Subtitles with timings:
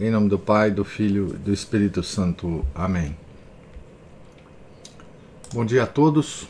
[0.00, 2.64] Em nome do Pai, do Filho e do Espírito Santo.
[2.74, 3.14] Amém.
[5.52, 6.48] Bom dia a todos.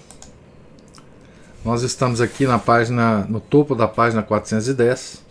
[1.64, 5.24] Nós estamos aqui na página, no topo da página 410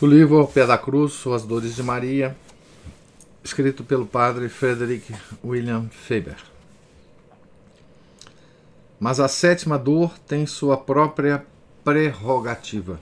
[0.00, 2.34] do livro Ao Pé da Cruz, As Dores de Maria,
[3.44, 5.14] escrito pelo padre Frederick
[5.44, 6.38] William Faber.
[8.98, 11.44] Mas a sétima dor tem sua própria
[11.84, 12.98] prerrogativa.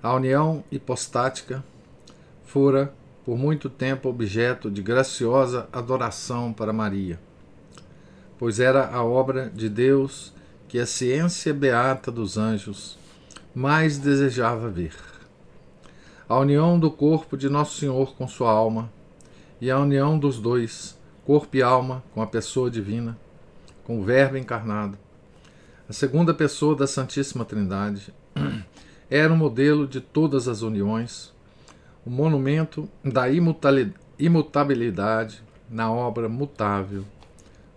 [0.00, 1.64] A união hipostática
[2.56, 2.90] fora
[3.22, 7.20] por muito tempo objeto de graciosa adoração para Maria,
[8.38, 10.32] pois era a obra de Deus
[10.66, 12.98] que a ciência beata dos anjos
[13.54, 14.94] mais desejava ver.
[16.26, 18.90] A união do corpo de Nosso Senhor com sua alma
[19.60, 23.18] e a união dos dois, corpo e alma, com a pessoa divina,
[23.84, 24.96] com o Verbo encarnado,
[25.86, 28.14] a segunda pessoa da Santíssima Trindade,
[29.10, 31.35] era o modelo de todas as uniões
[32.06, 33.26] o monumento da
[34.16, 37.04] imutabilidade na obra mutável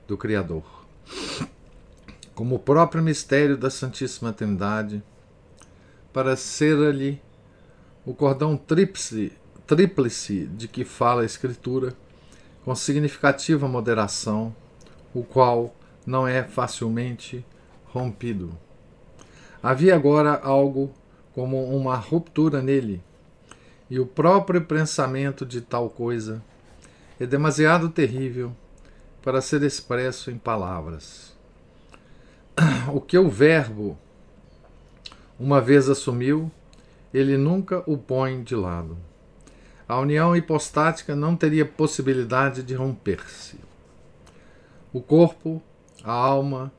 [0.07, 0.85] do Criador.
[2.35, 5.01] Como o próprio mistério da Santíssima Trindade,
[6.13, 7.19] para ser ali
[8.05, 9.33] o cordão tríplice,
[9.65, 11.95] tríplice de que fala a Escritura,
[12.63, 14.55] com significativa moderação,
[15.11, 15.73] o qual
[16.05, 17.43] não é facilmente
[17.85, 18.55] rompido.
[19.61, 20.93] Havia agora algo
[21.33, 23.03] como uma ruptura nele,
[23.89, 26.43] e o próprio pensamento de tal coisa
[27.19, 28.55] é demasiado terrível
[29.21, 31.35] para ser expresso em palavras.
[32.93, 33.97] O que o Verbo
[35.39, 36.51] uma vez assumiu,
[37.13, 38.97] ele nunca o põe de lado.
[39.87, 43.57] A união hipostática não teria possibilidade de romper-se.
[44.91, 45.61] O corpo,
[46.03, 46.71] a alma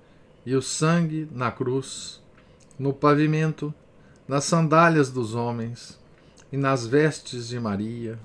[0.45, 2.23] e o sangue na cruz,
[2.79, 3.73] no pavimento,
[4.29, 5.99] nas sandálias dos homens,
[6.53, 8.19] e nas vestes de Maria,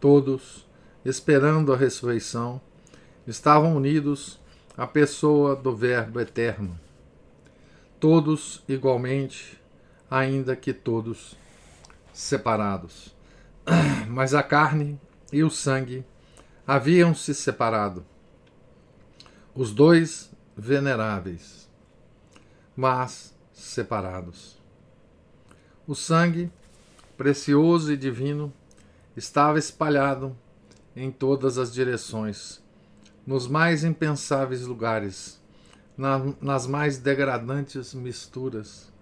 [0.00, 0.66] todos,
[1.04, 2.60] esperando a ressurreição,
[3.26, 4.38] estavam unidos
[4.76, 6.78] à pessoa do Verbo eterno.
[7.98, 9.60] Todos igualmente,
[10.10, 11.36] ainda que todos
[12.12, 13.14] separados.
[14.08, 15.00] Mas a carne
[15.32, 16.04] e o sangue
[16.66, 18.04] haviam se separado.
[19.54, 21.68] Os dois veneráveis,
[22.74, 24.58] mas separados.
[25.86, 26.50] O sangue
[27.16, 28.52] precioso e divino,
[29.16, 30.36] estava espalhado
[30.94, 32.62] em todas as direções,
[33.26, 35.40] nos mais impensáveis lugares,
[35.96, 38.92] na, nas mais degradantes misturas,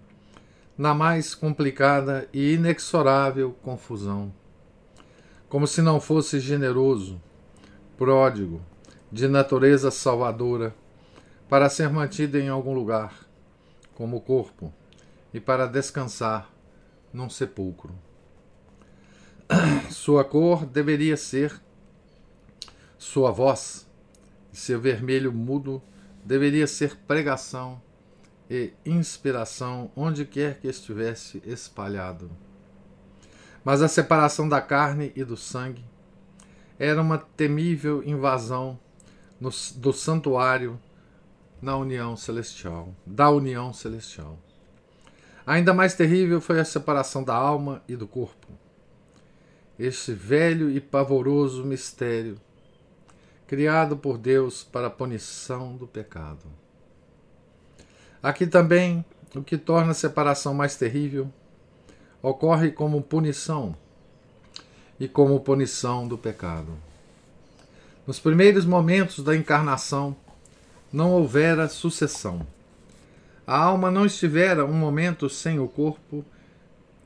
[0.77, 4.33] na mais complicada e inexorável confusão.
[5.47, 7.21] Como se não fosse generoso,
[7.97, 8.61] pródigo,
[9.11, 10.75] de natureza salvadora,
[11.47, 13.13] para ser mantido em algum lugar,
[13.93, 14.73] como corpo,
[15.33, 16.49] e para descansar
[17.13, 17.93] num sepulcro.
[19.91, 21.61] Sua cor deveria ser
[22.97, 23.87] sua voz,
[24.51, 25.81] seu vermelho mudo
[26.23, 27.79] deveria ser pregação
[28.49, 32.31] e inspiração onde quer que estivesse espalhado.
[33.63, 35.85] Mas a separação da carne e do sangue
[36.79, 38.79] era uma temível invasão
[39.39, 40.79] no, do santuário
[41.61, 44.39] na união celestial, da união celestial.
[45.45, 48.64] Ainda mais terrível foi a separação da alma e do corpo
[49.77, 52.37] este velho e pavoroso mistério,
[53.45, 56.45] criado por Deus para a punição do pecado.
[58.23, 59.05] Aqui também,
[59.35, 61.31] o que torna a separação mais terrível,
[62.21, 63.75] ocorre como punição
[64.99, 66.73] e como punição do pecado.
[68.07, 70.15] Nos primeiros momentos da encarnação,
[70.91, 72.47] não houvera sucessão.
[73.45, 76.25] A alma não estivera um momento sem o corpo,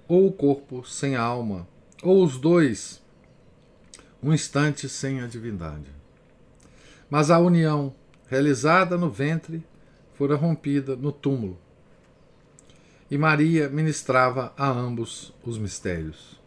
[0.07, 1.67] ou o corpo sem a alma,
[2.01, 3.01] ou os dois,
[4.21, 5.91] um instante sem a divindade.
[7.09, 7.93] Mas a união
[8.27, 9.65] realizada no ventre
[10.13, 11.57] fora rompida no túmulo.
[13.09, 16.39] E Maria ministrava a ambos os mistérios.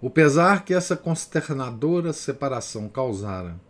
[0.00, 3.60] O pesar que essa consternadora separação causara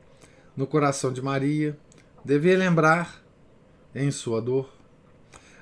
[0.56, 1.76] no coração de Maria
[2.24, 3.22] devia lembrar,
[3.94, 4.72] em sua dor,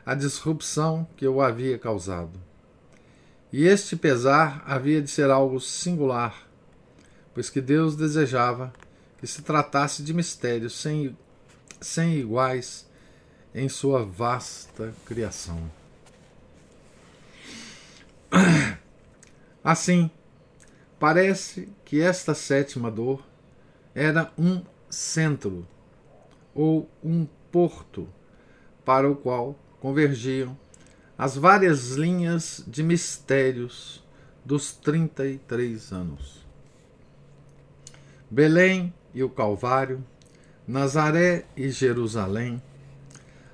[0.05, 2.48] a disrupção que o havia causado.
[3.53, 6.47] E este pesar havia de ser algo singular,
[7.33, 8.73] pois que Deus desejava
[9.19, 11.17] que se tratasse de mistérios sem,
[11.81, 12.87] sem iguais
[13.55, 15.71] em sua vasta criação.
[19.65, 20.11] Assim,
[20.99, 23.27] parece que esta sétima dor
[23.95, 25.67] era um centro
[26.55, 28.07] ou um porto
[28.85, 30.57] para o qual convergiam
[31.19, 34.01] as várias linhas de mistérios
[34.45, 36.47] dos 33 anos.
[38.31, 40.05] Belém e o Calvário,
[40.67, 42.63] Nazaré e Jerusalém,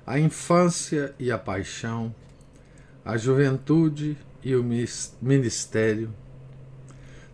[0.05, 2.13] a infância e a paixão,
[3.03, 4.63] a juventude e o
[5.19, 6.13] ministério.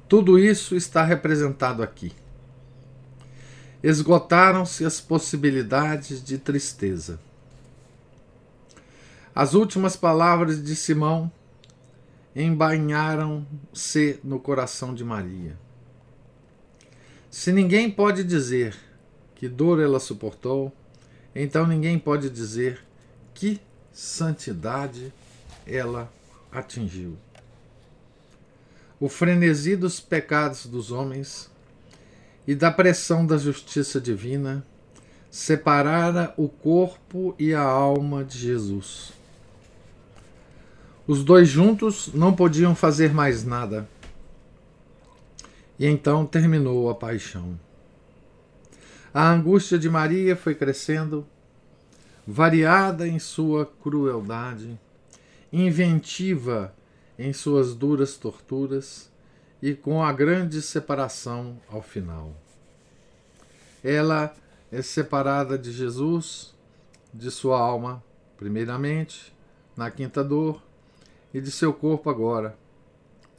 [0.07, 2.13] Tudo isso está representado aqui.
[3.83, 7.19] Esgotaram-se as possibilidades de tristeza.
[9.41, 11.31] As últimas palavras de Simão
[12.35, 15.57] embainharam-se no coração de Maria.
[17.27, 18.75] Se ninguém pode dizer
[19.33, 20.71] que dor ela suportou,
[21.33, 22.85] então ninguém pode dizer
[23.33, 23.59] que
[23.91, 25.11] santidade
[25.65, 26.13] ela
[26.51, 27.17] atingiu.
[28.99, 31.49] O frenesi dos pecados dos homens
[32.45, 34.63] e da pressão da justiça divina
[35.31, 39.19] separara o corpo e a alma de Jesus.
[41.11, 43.85] Os dois juntos não podiam fazer mais nada.
[45.77, 47.59] E então terminou a paixão.
[49.13, 51.27] A angústia de Maria foi crescendo,
[52.25, 54.79] variada em sua crueldade,
[55.51, 56.73] inventiva
[57.19, 59.11] em suas duras torturas
[59.61, 62.33] e com a grande separação ao final.
[63.83, 64.33] Ela
[64.71, 66.55] é separada de Jesus,
[67.13, 68.01] de sua alma,
[68.37, 69.35] primeiramente,
[69.75, 70.70] na quinta dor,
[71.33, 72.57] e de seu corpo agora,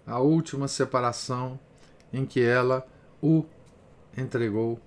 [0.06, 1.58] a última separação
[2.12, 2.86] em que ela
[3.20, 3.44] o
[4.16, 4.80] entregou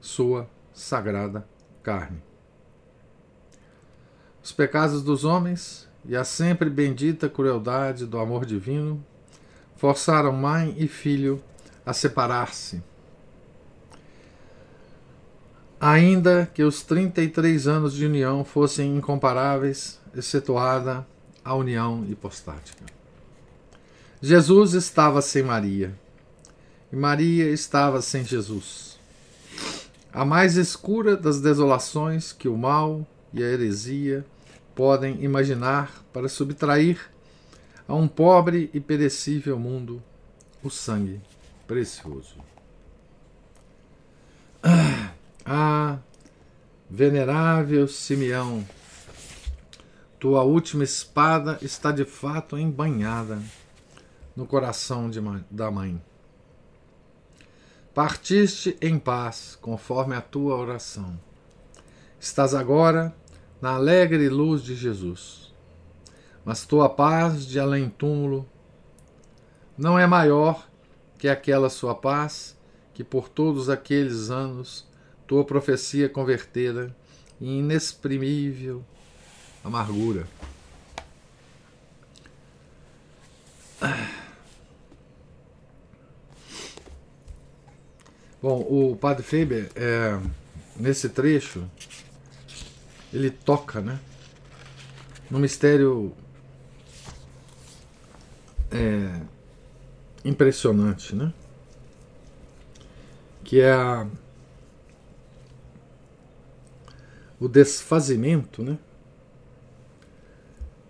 [0.00, 1.46] sua sagrada
[1.82, 2.22] carne.
[4.42, 9.04] Os pecados dos homens e a sempre bendita crueldade do amor divino
[9.74, 11.42] forçaram mãe e filho
[11.84, 12.82] a separar-se.
[15.80, 21.06] Ainda que os 33 anos de união fossem incomparáveis, excetuada
[21.46, 22.84] a união hipostática.
[24.20, 25.94] Jesus estava sem Maria
[26.92, 28.98] e Maria estava sem Jesus.
[30.12, 34.26] A mais escura das desolações que o mal e a heresia
[34.74, 36.98] podem imaginar para subtrair
[37.86, 40.02] a um pobre e perecível mundo
[40.64, 41.20] o sangue
[41.64, 42.44] precioso.
[45.48, 45.98] Ah,
[46.90, 48.66] venerável Simeão,
[50.18, 53.38] tua última espada está de fato embanhada
[54.34, 55.20] no coração de,
[55.50, 56.00] da mãe.
[57.94, 61.18] Partiste em paz, conforme a tua oração.
[62.18, 63.14] Estás agora
[63.60, 65.52] na alegre luz de Jesus.
[66.44, 68.46] Mas tua paz de além-túmulo
[69.76, 70.68] não é maior
[71.18, 72.56] que aquela sua paz
[72.94, 74.86] que por todos aqueles anos
[75.26, 76.94] tua profecia convertera
[77.40, 78.84] em inexprimível
[79.66, 80.26] amargura.
[88.40, 90.20] Bom, o Padre Faber, é,
[90.76, 91.68] nesse trecho,
[93.12, 93.98] ele toca, né?
[95.28, 96.14] No mistério
[98.70, 99.20] é,
[100.24, 101.32] impressionante, né?
[103.42, 104.06] Que é a,
[107.40, 108.78] o desfazimento, né?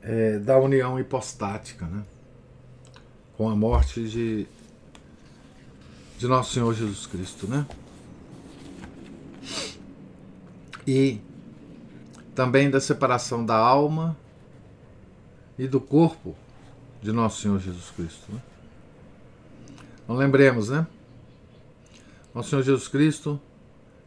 [0.09, 2.05] É, da união hipostática, né?
[3.37, 4.47] Com a morte de
[6.19, 7.67] de nosso Senhor Jesus Cristo, né?
[10.87, 11.21] E
[12.35, 14.17] também da separação da alma
[15.59, 16.35] e do corpo
[17.03, 18.33] de nosso Senhor Jesus Cristo.
[18.33, 18.41] Né?
[20.09, 20.87] Não lembremos, né?
[22.35, 23.41] Nosso Senhor Jesus Cristo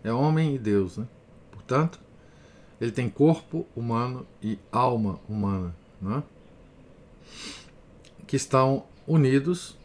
[0.03, 1.07] é homem e Deus, né?
[1.51, 1.99] Portanto,
[2.79, 6.23] ele tem corpo humano e alma humana, né?
[8.27, 9.77] que estão unidos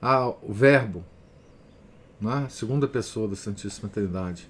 [0.00, 1.04] ao Verbo,
[2.20, 2.46] né?
[2.50, 4.48] segunda pessoa da Santíssima Trindade.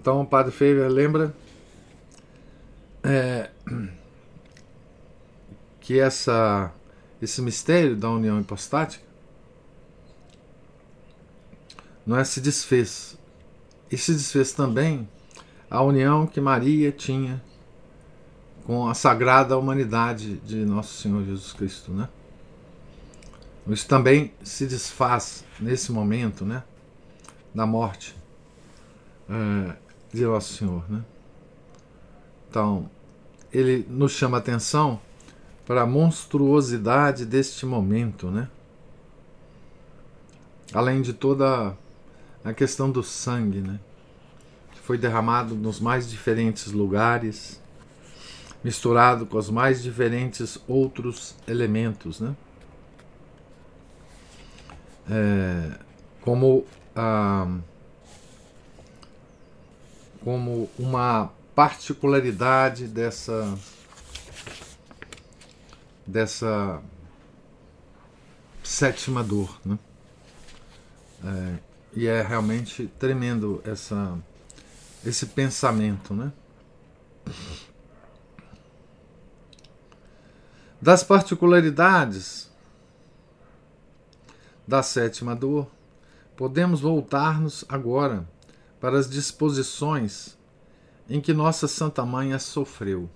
[0.00, 1.34] Então o Padre Fever lembra
[3.02, 3.50] é,
[5.80, 6.72] que essa,
[7.20, 9.04] esse mistério da união hipostática
[12.06, 13.18] não é se desfez.
[13.90, 15.08] E se desfez também
[15.70, 17.42] a união que Maria tinha
[18.64, 22.08] com a sagrada humanidade de Nosso Senhor Jesus Cristo, né?
[23.68, 26.62] Isso também se desfaz nesse momento, né?
[27.54, 28.14] Da morte
[29.28, 29.76] é,
[30.12, 31.02] de Nosso Senhor, né?
[32.48, 32.88] Então,
[33.52, 35.00] ele nos chama atenção
[35.66, 38.48] para a monstruosidade deste momento, né?
[40.72, 41.76] Além de toda
[42.44, 43.78] a questão do sangue, né?
[44.72, 47.60] Que foi derramado nos mais diferentes lugares,
[48.64, 52.34] misturado com os mais diferentes outros elementos, né?
[55.10, 55.78] É,
[56.22, 56.66] como
[56.96, 57.46] a
[60.22, 63.54] como uma particularidade dessa
[66.06, 66.82] dessa
[68.62, 69.78] sétima dor, né?
[71.22, 71.58] É,
[71.94, 74.18] e é realmente tremendo essa
[75.04, 76.32] esse pensamento, né?
[80.84, 82.52] Das particularidades
[84.68, 85.70] da sétima dor,
[86.36, 88.28] podemos voltar-nos agora
[88.78, 90.36] para as disposições
[91.08, 93.08] em que Nossa Santa Mãe a sofreu.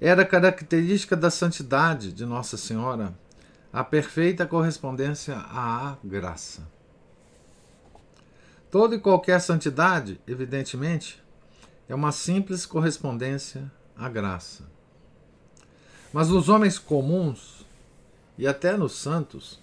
[0.00, 3.12] Era característica da santidade de Nossa Senhora
[3.72, 6.62] a perfeita correspondência à graça.
[8.70, 11.20] Toda e qualquer santidade, evidentemente,
[11.88, 14.71] é uma simples correspondência à graça.
[16.12, 17.66] Mas nos homens comuns
[18.36, 19.60] e até nos santos,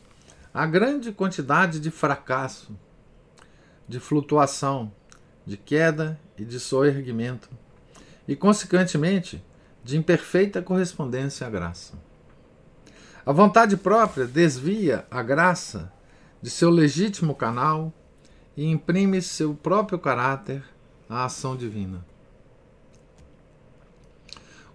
[0.54, 2.76] há grande quantidade de fracasso
[3.90, 4.92] de flutuação,
[5.44, 7.50] de queda e de soerguimento,
[8.28, 9.44] e, consequentemente,
[9.84, 11.96] de imperfeita correspondência à graça.
[13.26, 15.92] A vontade própria desvia a graça
[16.40, 17.92] de seu legítimo canal
[18.56, 20.64] e imprime seu próprio caráter
[21.10, 22.06] à ação divina.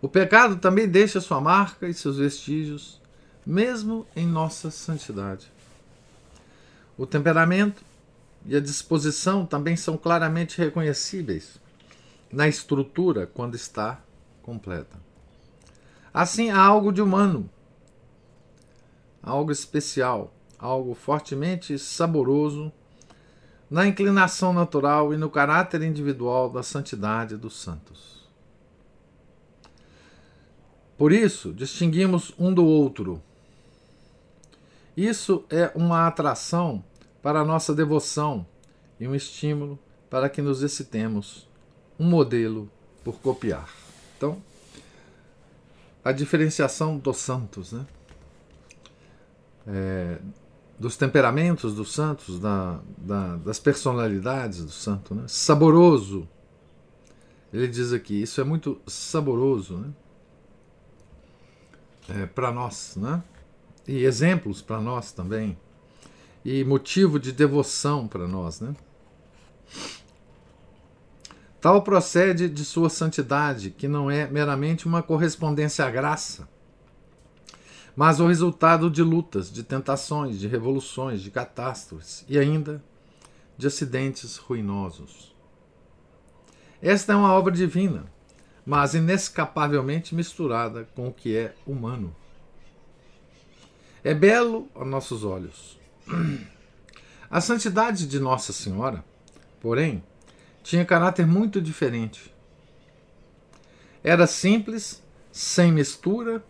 [0.04, 3.00] O pecado também deixa sua marca e seus vestígios,
[3.46, 5.50] mesmo em nossa santidade.
[6.94, 7.82] O temperamento
[8.44, 11.58] e a disposição também são claramente reconhecíveis
[12.30, 13.98] na estrutura quando está
[14.42, 14.98] completa.
[16.12, 17.48] Assim, há algo de humano,
[19.22, 22.70] algo especial, algo fortemente saboroso
[23.70, 28.13] na inclinação natural e no caráter individual da santidade dos santos.
[31.04, 33.22] Por isso, distinguimos um do outro.
[34.96, 36.82] Isso é uma atração
[37.22, 38.46] para a nossa devoção
[38.98, 41.46] e um estímulo para que nos excitemos,
[42.00, 42.70] um modelo
[43.04, 43.68] por copiar.
[44.16, 44.42] Então,
[46.02, 47.86] a diferenciação dos santos, né?
[49.66, 50.18] É,
[50.78, 55.24] dos temperamentos dos santos, da, da, das personalidades do santo, né?
[55.28, 56.26] Saboroso.
[57.52, 59.92] Ele diz aqui, isso é muito saboroso, né?
[62.08, 63.22] É, para nós, né?
[63.86, 65.56] E exemplos para nós também
[66.44, 68.60] e motivo de devoção para nós.
[68.60, 68.74] Né?
[71.60, 76.46] Tal procede de sua santidade, que não é meramente uma correspondência à graça,
[77.96, 82.84] mas o resultado de lutas, de tentações, de revoluções, de catástrofes e ainda
[83.56, 85.34] de acidentes ruinosos.
[86.82, 88.04] Esta é uma obra divina,
[88.64, 92.14] mas inescapavelmente misturada com o que é humano.
[94.02, 95.78] É belo a nossos olhos,
[97.30, 99.04] a santidade de Nossa Senhora,
[99.60, 100.04] porém,
[100.62, 102.34] tinha caráter muito diferente.
[104.02, 105.02] Era simples,
[105.32, 106.44] sem mistura,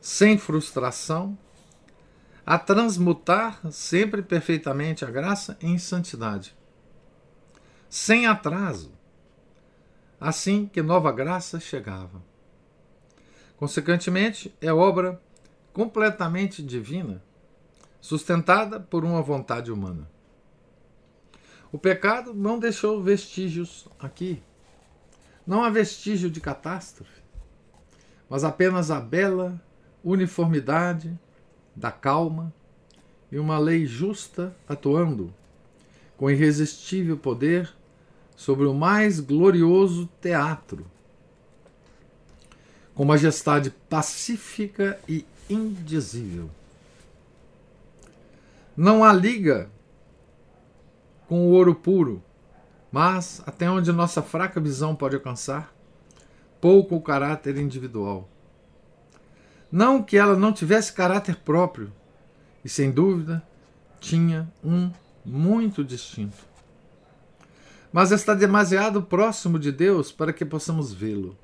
[0.00, 1.36] sem frustração,
[2.46, 6.54] a transmutar sempre perfeitamente a graça em santidade,
[7.90, 8.95] sem atraso,
[10.20, 12.22] assim que nova graça chegava.
[13.56, 15.20] Consequentemente, é obra
[15.72, 17.22] completamente divina
[18.00, 20.08] sustentada por uma vontade humana.
[21.72, 24.42] O pecado não deixou vestígios aqui.
[25.46, 27.22] Não há vestígio de catástrofe,
[28.28, 29.60] mas apenas a bela
[30.02, 31.18] uniformidade
[31.74, 32.52] da calma
[33.30, 35.34] e uma lei justa atuando
[36.16, 37.72] com irresistível poder
[38.36, 40.86] sobre o mais glorioso teatro,
[42.94, 46.50] com majestade pacífica e indizível.
[48.76, 49.70] Não há liga
[51.26, 52.22] com o ouro puro,
[52.92, 55.74] mas até onde nossa fraca visão pode alcançar,
[56.60, 58.28] pouco o caráter individual.
[59.72, 61.92] Não que ela não tivesse caráter próprio,
[62.64, 63.42] e sem dúvida
[63.98, 64.90] tinha um
[65.24, 66.55] muito distinto.
[67.96, 71.34] Mas está demasiado próximo de Deus para que possamos vê-lo.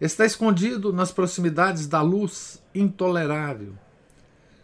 [0.00, 3.74] Está escondido nas proximidades da luz intolerável,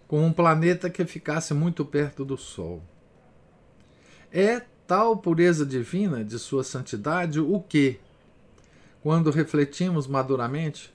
[0.09, 2.83] como um planeta que ficasse muito perto do Sol.
[4.33, 8.01] É tal pureza divina de sua santidade o que,
[9.05, 10.93] quando refletimos maduramente,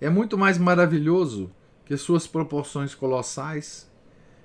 [0.00, 1.52] é muito mais maravilhoso
[1.84, 3.88] que suas proporções colossais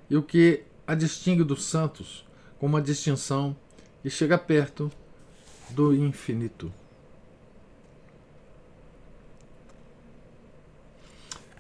[0.08, 2.24] e o que a distingue dos santos,
[2.60, 3.58] com uma distinção
[4.04, 4.92] que chega perto
[5.70, 6.72] do infinito.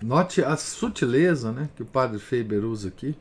[0.02, 3.16] Note a sutileza né, que o padre Faber usa aqui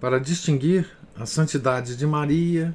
[0.00, 2.74] para distinguir a santidade de Maria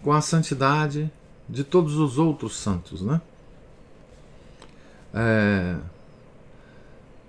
[0.00, 1.10] com a santidade
[1.48, 3.02] de todos os outros santos.
[3.02, 3.20] Né?
[5.12, 5.76] É,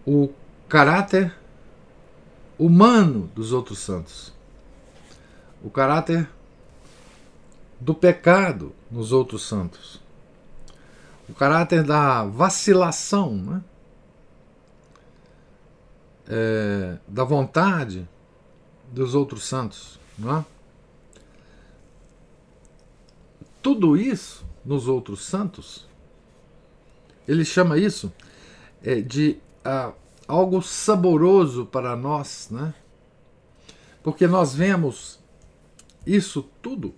[0.06, 0.32] o
[0.70, 1.34] caráter
[2.60, 4.32] humano dos outros santos,
[5.64, 6.30] o caráter
[7.80, 10.04] do pecado nos outros santos
[11.28, 13.64] o caráter da vacilação, né?
[16.28, 18.08] É, da vontade
[18.92, 20.00] dos outros santos.
[20.18, 20.46] Não é?
[23.62, 25.88] Tudo isso nos outros santos,
[27.28, 28.12] ele chama isso
[28.82, 29.92] é, de ah,
[30.28, 32.74] algo saboroso para nós, né?
[34.02, 35.20] porque nós vemos
[36.06, 36.94] isso tudo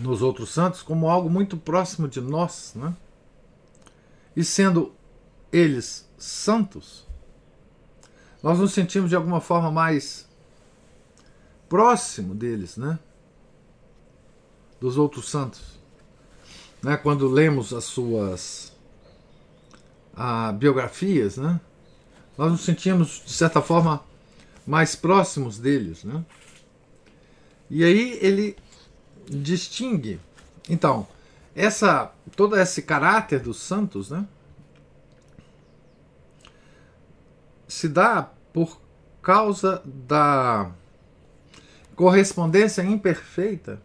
[0.00, 2.72] nos outros santos como algo muito próximo de nós.
[2.74, 2.94] Né?
[4.36, 4.92] E sendo
[5.52, 7.06] eles santos,
[8.42, 10.28] nós nos sentimos de alguma forma mais
[11.68, 12.98] próximo deles, né?
[14.80, 15.78] Dos outros santos.
[16.82, 16.96] Né?
[16.96, 18.72] Quando lemos as suas
[20.14, 21.60] a, biografias, né?
[22.36, 24.04] Nós nos sentimos, de certa forma,
[24.64, 26.24] mais próximos deles, né?
[27.70, 28.56] E aí ele
[29.28, 30.20] distingue.
[30.68, 31.06] Então,
[31.54, 34.26] essa todo esse caráter dos santos, né?
[37.66, 38.80] Se dá por
[39.20, 40.70] causa da
[41.94, 43.82] correspondência imperfeita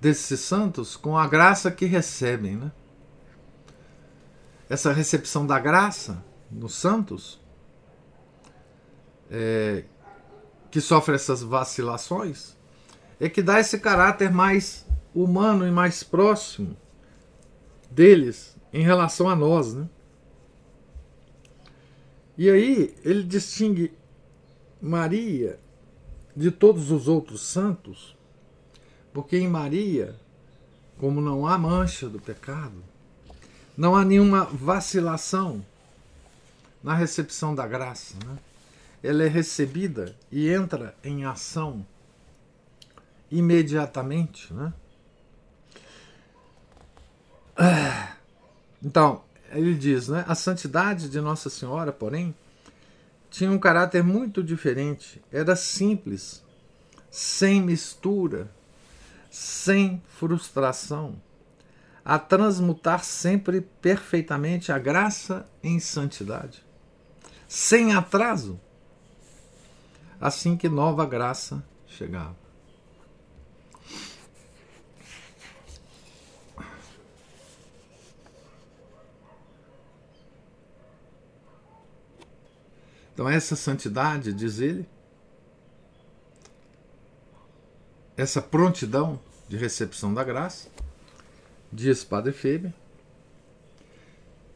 [0.00, 2.72] desses santos com a graça que recebem, né?
[4.70, 7.40] Essa recepção da graça nos santos
[9.30, 9.84] é,
[10.70, 12.56] que sofre essas vacilações
[13.20, 16.76] é que dá esse caráter mais humano e mais próximo
[17.90, 19.88] deles em relação a nós, né?
[22.36, 23.92] E aí ele distingue
[24.80, 25.58] Maria
[26.36, 28.16] de todos os outros santos,
[29.12, 30.14] porque em Maria,
[30.98, 32.84] como não há mancha do pecado,
[33.76, 35.64] não há nenhuma vacilação
[36.82, 38.38] na recepção da graça, né?
[39.02, 41.86] Ela é recebida e entra em ação
[43.30, 44.52] imediatamente.
[44.52, 44.72] Né?
[48.82, 50.24] Então, ele diz, né?
[50.28, 52.34] A santidade de Nossa Senhora, porém,
[53.30, 55.22] tinha um caráter muito diferente.
[55.32, 56.42] Era simples,
[57.10, 58.50] sem mistura,
[59.30, 61.20] sem frustração,
[62.04, 66.64] a transmutar sempre perfeitamente a graça em santidade,
[67.46, 68.58] sem atraso
[70.20, 72.36] assim que nova graça chegava.
[83.12, 84.88] Então, essa santidade, diz ele,
[88.16, 90.68] essa prontidão de recepção da graça,
[91.72, 92.72] diz Padre Feber,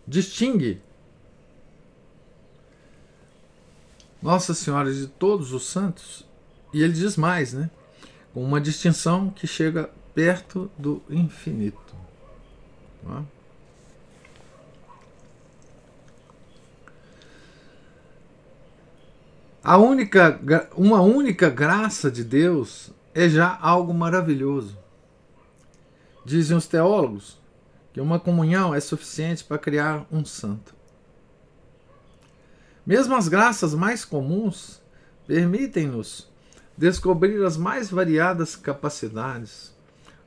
[0.06, 0.80] distingue
[4.22, 6.24] Nossa Senhora de todos os santos,
[6.72, 7.68] e ele diz mais, né?
[8.32, 11.94] Com uma distinção que chega perto do infinito.
[13.04, 13.22] É?
[19.64, 20.40] A única,
[20.76, 24.76] uma única graça de Deus é já algo maravilhoso.
[26.24, 27.38] Dizem os teólogos
[27.92, 30.74] que uma comunhão é suficiente para criar um santo.
[32.84, 34.82] Mesmo as graças mais comuns
[35.26, 36.28] permitem-nos
[36.76, 39.72] descobrir as mais variadas capacidades,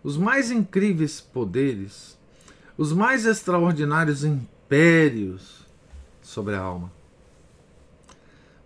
[0.02, 2.18] os mais incríveis poderes,
[2.78, 5.66] os mais extraordinários impérios
[6.22, 6.92] sobre a alma.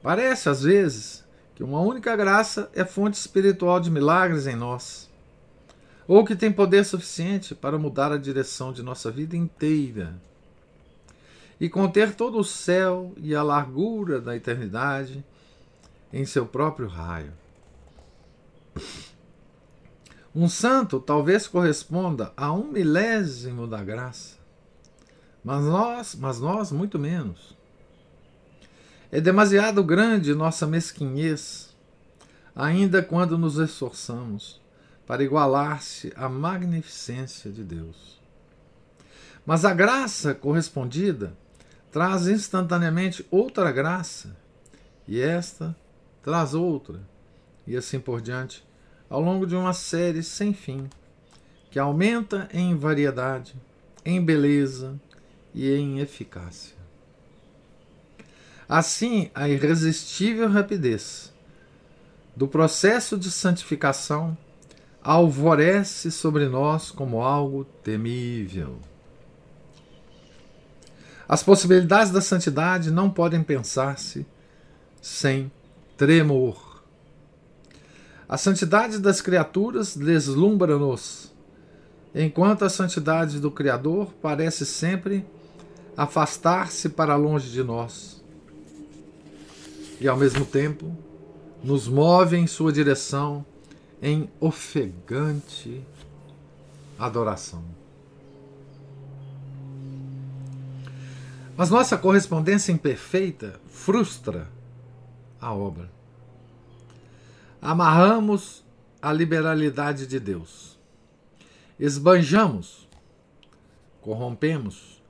[0.04, 1.24] Parece, às vezes,
[1.56, 5.10] que uma única graça é fonte espiritual de milagres em nós,
[6.08, 10.29] ou que tem poder suficiente para mudar a direção de nossa vida inteira
[11.60, 15.24] e conter todo o céu e a largura da eternidade
[16.12, 17.34] em seu próprio raio.
[20.34, 24.38] Um santo talvez corresponda a um milésimo da graça,
[25.44, 27.58] mas nós, mas nós muito menos.
[29.12, 31.76] É demasiado grande nossa mesquinhez,
[32.56, 34.62] ainda quando nos esforçamos
[35.08, 38.20] para igualar-se à magnificência de Deus.
[39.44, 41.36] Mas a graça correspondida
[41.92, 44.36] traz instantaneamente outra graça,
[45.08, 45.76] e esta
[46.24, 47.02] traz outra,
[47.66, 48.64] e assim por diante,
[49.10, 50.90] ao longo de uma série sem fim,
[51.72, 53.56] que aumenta em variedade,
[54.06, 55.00] em beleza
[55.54, 56.78] e em eficácia.
[58.68, 61.34] Assim, a irresistível rapidez
[62.36, 64.38] do processo de santificação
[65.02, 68.80] alvorece sobre nós como algo temível.
[71.30, 74.26] As possibilidades da santidade não podem pensar-se
[75.00, 75.52] sem
[75.96, 76.84] tremor.
[78.28, 81.32] A santidade das criaturas deslumbra-nos,
[82.16, 85.24] enquanto a santidade do Criador parece sempre
[85.96, 88.24] afastar-se para longe de nós.
[90.02, 90.98] E ao mesmo tempo,
[91.64, 93.46] nos move em sua direção
[94.02, 95.86] em ofegante
[96.98, 97.79] adoração.
[101.60, 104.48] Mas nossa correspondência imperfeita frustra
[105.42, 105.92] a obra.
[107.62, 108.64] Amarramos
[109.02, 110.80] a liberalidade de Deus.
[111.78, 112.88] Esbanjamos,
[114.00, 115.04] corrompemos,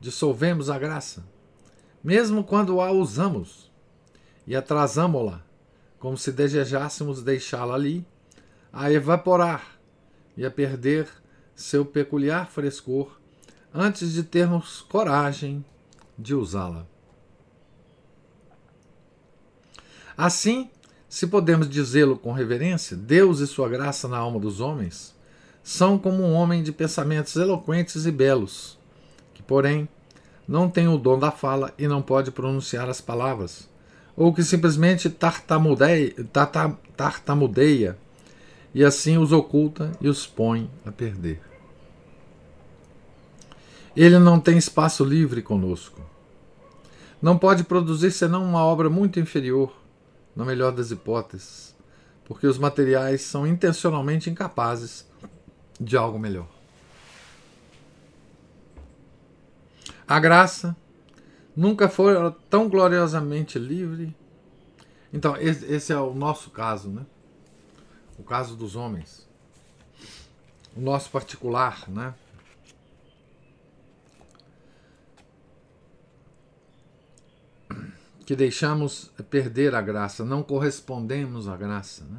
[0.00, 1.26] dissolvemos a graça,
[2.04, 3.68] mesmo quando a usamos,
[4.46, 5.42] e atrasamos-la,
[5.98, 8.06] como se desejássemos deixá-la ali,
[8.72, 9.76] a evaporar
[10.36, 11.08] e a perder
[11.56, 13.20] seu peculiar frescor
[13.74, 15.64] antes de termos coragem
[16.18, 16.86] de usá-la.
[20.16, 20.70] Assim,
[21.08, 25.14] se podemos dizê-lo com reverência, Deus e sua graça na alma dos homens
[25.62, 28.78] são como um homem de pensamentos eloquentes e belos,
[29.34, 29.88] que, porém,
[30.46, 33.68] não tem o dom da fala e não pode pronunciar as palavras,
[34.16, 36.14] ou que simplesmente tartamudeia,
[36.96, 37.98] tartamudeia
[38.72, 41.40] e assim os oculta e os põe a perder.
[43.96, 46.02] Ele não tem espaço livre conosco.
[47.22, 49.74] Não pode produzir senão uma obra muito inferior,
[50.34, 51.74] na melhor das hipóteses,
[52.26, 55.06] porque os materiais são intencionalmente incapazes
[55.80, 56.46] de algo melhor.
[60.06, 60.76] A graça
[61.56, 62.14] nunca foi
[62.50, 64.14] tão gloriosamente livre.
[65.10, 67.06] Então, esse é o nosso caso, né?
[68.18, 69.26] O caso dos homens.
[70.76, 72.14] O nosso particular, né?
[78.26, 82.04] Que deixamos perder a graça, não correspondemos à graça.
[82.04, 82.18] Né?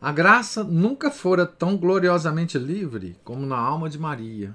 [0.00, 4.52] A graça nunca fora tão gloriosamente livre como na alma de Maria,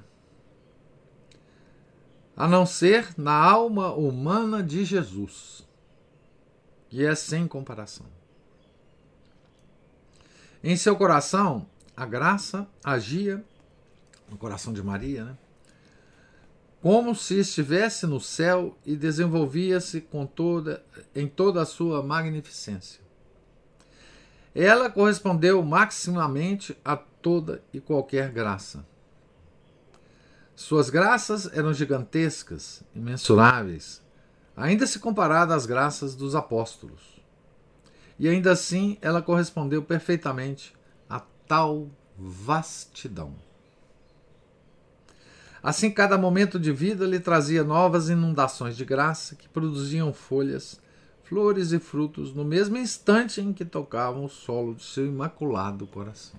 [2.36, 5.66] a não ser na alma humana de Jesus,
[6.90, 8.08] que é sem comparação.
[10.62, 13.42] Em seu coração, a graça agia,
[14.30, 15.38] no coração de Maria, né?
[16.84, 20.84] Como se estivesse no céu e desenvolvia-se com toda
[21.16, 23.00] em toda a sua magnificência.
[24.54, 28.86] Ela correspondeu maximamente a toda e qualquer graça.
[30.58, 34.02] Suas graças eram gigantescas, imensuráveis,
[34.54, 37.24] ainda se comparada às graças dos apóstolos.
[38.20, 40.76] E ainda assim ela correspondeu perfeitamente
[41.10, 43.34] a tal vastidão.
[45.64, 50.78] Assim, cada momento de vida lhe trazia novas inundações de graça que produziam folhas,
[51.24, 56.38] flores e frutos no mesmo instante em que tocavam o solo de seu imaculado coração.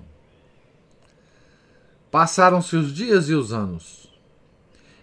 [2.10, 4.12] Passaram-se os dias e os anos,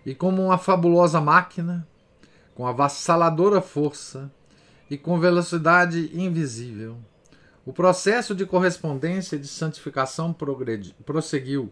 [0.05, 1.87] e como uma fabulosa máquina,
[2.53, 4.31] com avassaladora força
[4.87, 6.95] e com velocidade invisível,
[7.65, 10.35] o processo de correspondência e de santificação
[11.03, 11.71] prosseguiu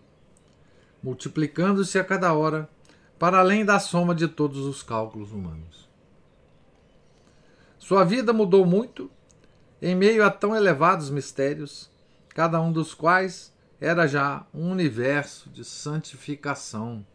[1.01, 2.69] multiplicando-se a cada hora,
[3.17, 5.89] para além da soma de todos os cálculos humanos.
[7.77, 9.09] Sua vida mudou muito
[9.81, 11.89] em meio a tão elevados mistérios,
[12.29, 17.05] cada um dos quais era já um universo de santificação.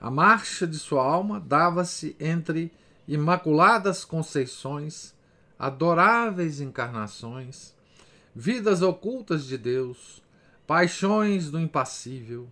[0.00, 2.72] A marcha de sua alma dava-se entre
[3.06, 5.14] imaculadas conceições,
[5.58, 7.74] adoráveis encarnações,
[8.34, 10.21] vidas ocultas de Deus,
[10.66, 12.48] paixões do impassível,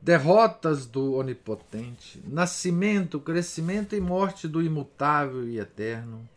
[0.00, 6.28] derrotas do onipotente, nascimento, crescimento e morte do imutável e eterno,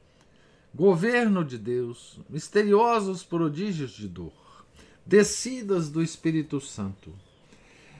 [0.73, 4.33] governo de Deus, misteriosos prodígios de dor,
[5.05, 7.13] descidas do Espírito Santo,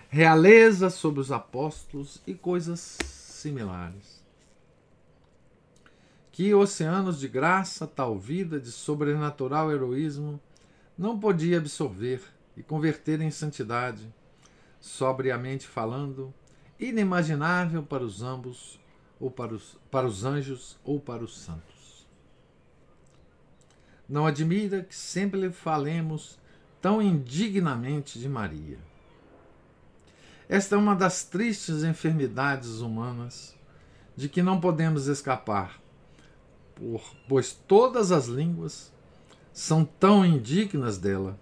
[0.10, 4.22] realeza sobre os apóstolos e coisas similares.
[6.32, 10.39] Que oceanos de graça, tal vida de sobrenatural heroísmo,
[11.02, 12.22] não podia absorver
[12.56, 14.08] e converter em santidade,
[14.80, 16.32] sobriamente falando,
[16.80, 18.80] inimaginável para os ambos,
[19.20, 22.08] ou para os, para os anjos ou para os santos.
[24.08, 26.38] Não admira que sempre lhe falemos
[26.80, 28.78] tão indignamente de Maria.
[30.48, 33.56] Esta é uma das tristes enfermidades humanas
[34.16, 35.82] de que não podemos escapar,
[36.76, 38.94] por, pois todas as línguas
[39.54, 41.38] são tão indignas dela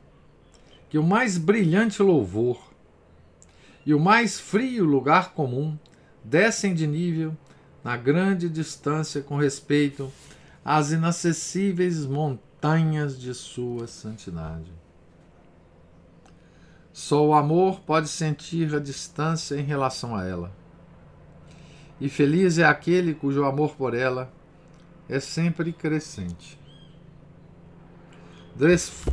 [0.89, 2.60] que o mais brilhante louvor
[3.86, 5.78] e o mais frio lugar comum
[6.24, 7.36] descem de nível
[7.84, 10.12] na grande distância com respeito
[10.65, 14.72] às inacessíveis montanhas de sua santidade.
[16.91, 20.52] Só o amor pode sentir a distância em relação a ela.
[22.02, 24.32] E feliz é aquele cujo amor por ela
[25.08, 26.59] é sempre crescente.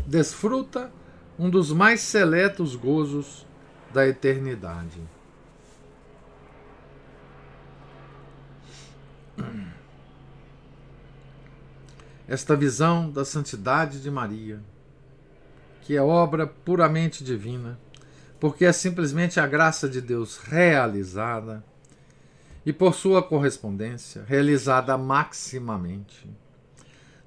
[0.04, 0.90] Desfruta
[1.38, 3.46] um dos mais seletos gozos
[3.94, 5.00] da eternidade.
[12.26, 14.60] Esta visão da santidade de Maria,
[15.82, 17.78] que é obra puramente divina,
[18.40, 21.62] porque é simplesmente a graça de Deus realizada
[22.64, 26.28] e por sua correspondência, realizada maximamente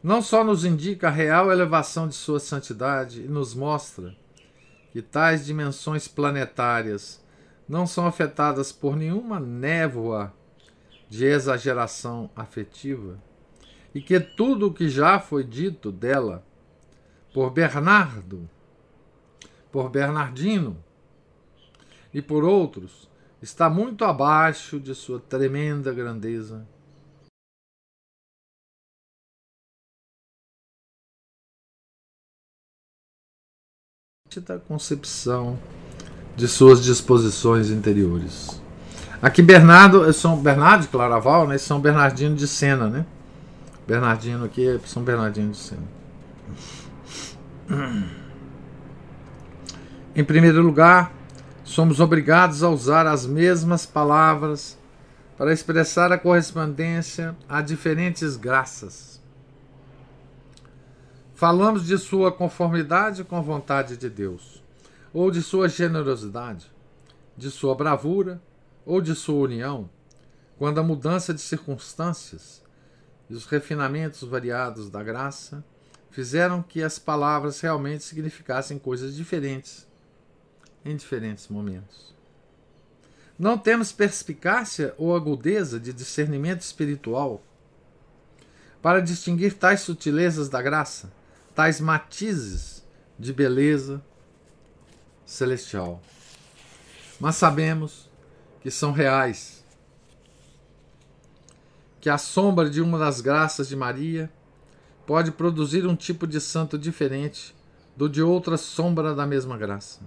[0.01, 4.15] não só nos indica a real elevação de sua santidade e nos mostra
[4.91, 7.23] que tais dimensões planetárias
[7.67, 10.33] não são afetadas por nenhuma névoa
[11.09, 13.19] de exageração afetiva
[13.93, 16.45] e que tudo o que já foi dito dela
[17.33, 18.49] por Bernardo,
[19.71, 20.77] por Bernardino
[22.13, 23.09] e por outros
[23.41, 26.65] está muito abaixo de sua tremenda grandeza
[34.67, 35.57] concepção
[36.35, 38.61] de suas disposições interiores.
[39.21, 41.57] Aqui Bernardo, é São Bernardo de Claraval, né?
[41.57, 43.05] São Bernardino de Sena, né?
[43.87, 45.83] Bernardino aqui é São Bernardino de Sena.
[50.15, 51.11] Em primeiro lugar,
[51.63, 54.77] somos obrigados a usar as mesmas palavras
[55.37, 59.18] para expressar a correspondência a diferentes graças
[61.39, 64.61] Falamos de sua conformidade com a vontade de Deus,
[65.13, 66.69] ou de sua generosidade,
[67.37, 68.41] de sua bravura
[68.85, 69.89] ou de sua união,
[70.57, 72.61] quando a mudança de circunstâncias
[73.29, 75.63] e os refinamentos variados da graça
[76.11, 79.87] fizeram que as palavras realmente significassem coisas diferentes
[80.83, 82.13] em diferentes momentos.
[83.39, 87.41] Não temos perspicácia ou agudeza de discernimento espiritual
[88.81, 91.17] para distinguir tais sutilezas da graça
[91.59, 92.85] tais matizes
[93.19, 94.01] de beleza
[95.25, 96.01] celestial.
[97.19, 98.09] Mas sabemos
[98.61, 99.61] que são reais,
[101.99, 104.31] que a sombra de uma das graças de Maria
[105.05, 107.53] pode produzir um tipo de santo diferente
[107.93, 109.99] do de outra sombra da mesma graça.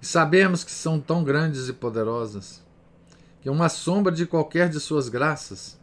[0.00, 2.64] E sabemos que são tão grandes e poderosas
[3.42, 5.78] que uma sombra de qualquer de suas graças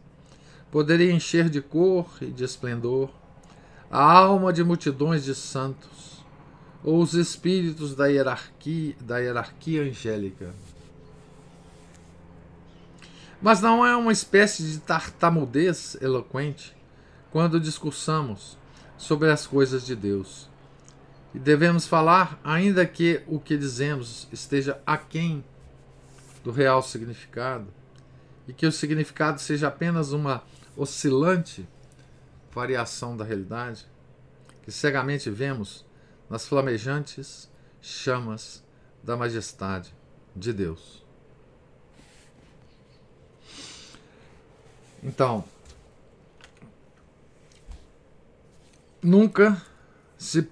[0.68, 3.08] poderia encher de cor e de esplendor
[3.90, 6.24] a alma de multidões de santos,
[6.82, 10.54] ou os espíritos da hierarquia, da hierarquia angélica.
[13.40, 16.74] Mas não é uma espécie de tartamudez eloquente
[17.30, 18.56] quando discursamos
[18.96, 20.48] sobre as coisas de Deus.
[21.34, 25.44] E devemos falar, ainda que o que dizemos esteja aquém
[26.42, 27.66] do real significado,
[28.48, 30.42] e que o significado seja apenas uma
[30.76, 31.68] oscilante
[32.56, 33.86] variação da realidade
[34.62, 35.84] que cegamente vemos
[36.30, 37.50] nas flamejantes
[37.82, 38.64] chamas
[39.02, 39.94] da majestade
[40.34, 41.04] de Deus.
[45.02, 45.44] Então,
[49.02, 49.60] nunca
[50.16, 50.50] se,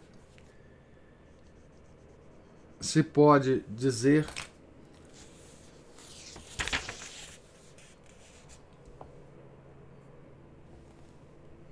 [2.83, 4.27] se pode dizer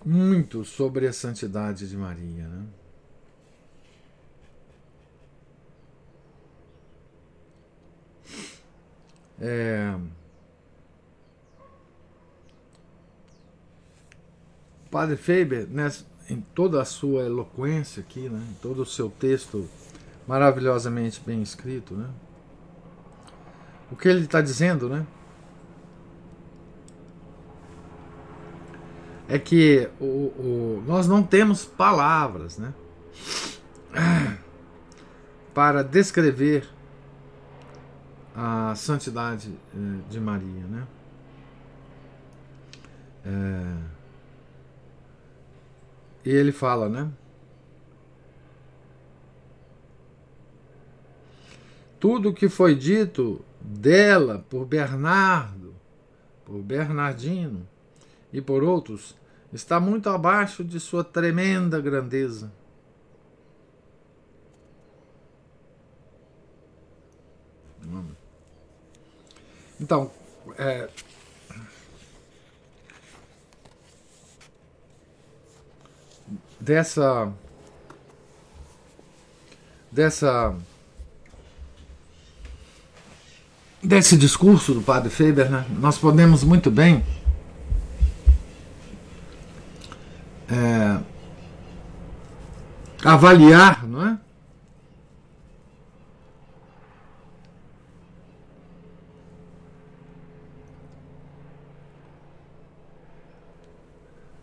[0.04, 2.48] muito sobre a santidade de Maria.
[2.48, 2.66] Né?
[9.40, 9.98] É...
[14.90, 19.66] padre Faber, nessa, em toda a sua eloquência aqui, né, em todo o seu texto
[20.28, 22.10] maravilhosamente bem escrito, né,
[23.90, 25.06] o que ele está dizendo, né,
[29.33, 32.75] é que o, o, nós não temos palavras, né,
[35.55, 36.68] para descrever
[38.37, 40.87] a santidade eh, de Maria, né?
[43.25, 43.77] É,
[46.27, 47.11] e ele fala, né?
[51.99, 55.75] Tudo que foi dito dela por Bernardo,
[56.45, 57.66] por Bernardino
[58.31, 59.21] e por outros
[59.52, 62.50] está muito abaixo de sua tremenda grandeza.
[69.78, 70.12] Então,
[70.56, 70.88] é,
[76.60, 77.32] dessa
[79.90, 80.56] dessa
[83.82, 87.04] desse discurso do padre Faber, né, nós podemos muito bem
[90.48, 91.02] é,
[93.05, 94.18] avaliar, não é?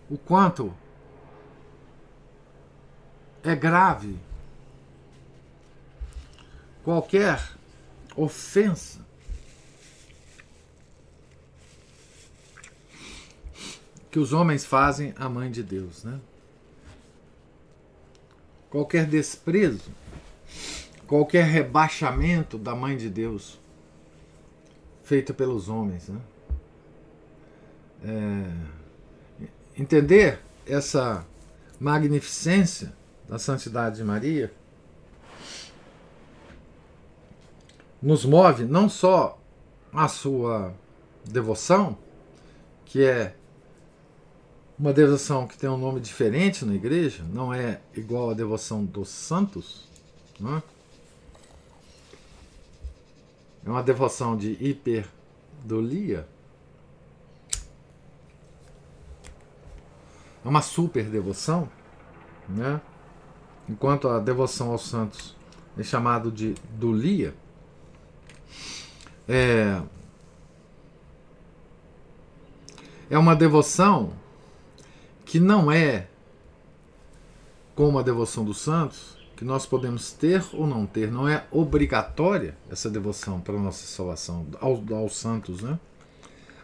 [0.09, 0.73] O quanto
[3.43, 4.19] é grave
[6.83, 7.39] qualquer
[8.15, 9.05] ofensa
[14.11, 16.19] que os homens fazem à mãe de Deus, né?
[18.69, 19.91] Qualquer desprezo,
[21.07, 23.59] qualquer rebaixamento da mãe de Deus
[25.03, 26.19] feito pelos homens, né?
[28.03, 31.25] É, entender essa
[31.79, 32.93] magnificência
[33.27, 34.51] da santidade de Maria
[38.01, 39.39] nos move não só
[39.91, 40.73] a sua
[41.25, 41.97] devoção,
[42.85, 43.35] que é
[44.79, 49.09] uma devoção que tem um nome diferente na igreja, não é igual à devoção dos
[49.09, 49.89] santos,
[50.39, 50.63] não é?
[53.65, 56.25] é uma devoção de hiperdolia,
[60.45, 61.69] é uma super devoção,
[62.47, 62.79] né?
[63.67, 65.35] enquanto a devoção aos santos
[65.77, 67.35] é chamado de dulia,
[69.27, 69.81] é,
[73.09, 74.13] é uma devoção
[75.29, 76.07] que não é
[77.75, 82.57] como a devoção dos santos, que nós podemos ter ou não ter, não é obrigatória
[82.67, 85.79] essa devoção para a nossa salvação, aos, aos santos, né?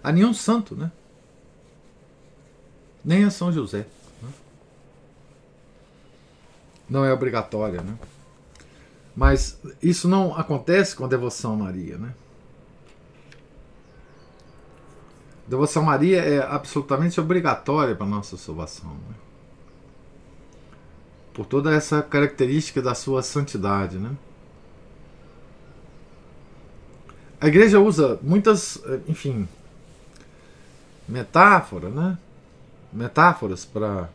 [0.03, 0.91] A nenhum santo, né?
[3.03, 3.85] Nem a São José.
[4.19, 4.29] Né?
[6.89, 7.95] Não é obrigatória, né?
[9.15, 12.15] Mas isso não acontece com a devoção a Maria, né?
[15.47, 18.91] Devoção a Maria é absolutamente obrigatória para a nossa salvação.
[18.91, 19.15] Né?
[21.33, 23.97] Por toda essa característica da sua santidade.
[23.97, 24.15] Né?
[27.39, 29.47] A igreja usa muitas, enfim,
[31.07, 32.17] metáforas, né?
[32.91, 34.09] metáforas para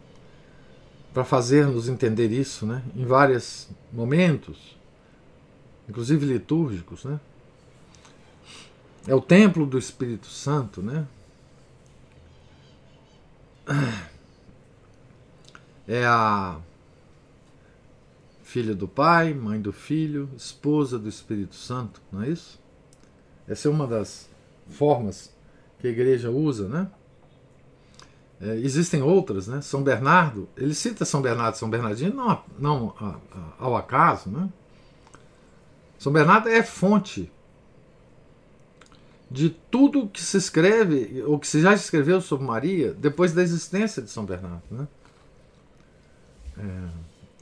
[1.13, 2.83] para fazer-nos entender isso, né?
[2.95, 4.77] Em vários momentos,
[5.89, 7.19] inclusive litúrgicos, né?
[9.07, 11.07] É o templo do Espírito Santo, né?
[15.89, 16.61] É a
[18.45, 22.61] filha do Pai, mãe do Filho, esposa do Espírito Santo, não é isso?
[23.49, 24.29] Essa é uma das
[24.69, 25.35] formas
[25.81, 26.91] que a igreja usa, né?
[28.41, 29.61] É, existem outras, né?
[29.61, 32.95] São Bernardo, ele cita São Bernardo São Bernardino não, não
[33.59, 34.49] ao acaso, né?
[35.99, 37.31] São Bernardo é fonte
[39.31, 44.03] de tudo que se escreve, ou que se já escreveu sobre Maria, depois da existência
[44.03, 44.65] de São Bernardo.
[44.69, 44.89] Né?
[46.59, 46.89] É,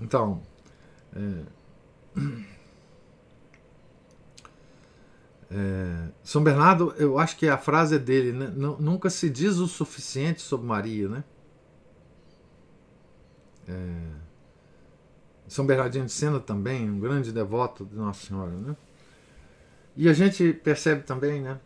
[0.03, 0.43] então,
[1.17, 1.45] é,
[5.51, 8.53] é, São Bernardo, eu acho que a frase é dele, né?
[8.79, 11.09] nunca se diz o suficiente sobre Maria.
[11.09, 11.25] Né?
[13.67, 14.11] É,
[15.49, 18.51] São Bernardino de Sena também, um grande devoto de Nossa Senhora.
[18.51, 18.77] Né?
[19.97, 21.59] E a gente percebe também, né?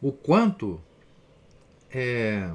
[0.00, 0.80] O quanto
[1.90, 2.50] é,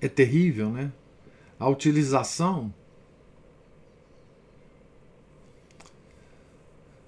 [0.00, 0.92] é terrível, né?
[1.58, 2.72] A utilização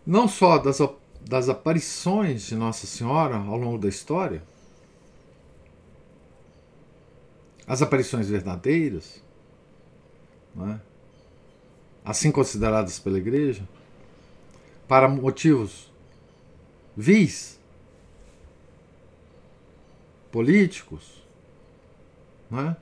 [0.06, 0.78] não só das,
[1.20, 4.42] das aparições de Nossa Senhora ao longo da história,
[7.66, 9.22] as aparições verdadeiras,
[10.56, 10.78] é?
[12.04, 13.66] assim consideradas pela Igreja,
[14.86, 15.90] para motivos
[16.97, 17.61] vis,
[20.30, 21.22] políticos,
[22.51, 22.76] não é?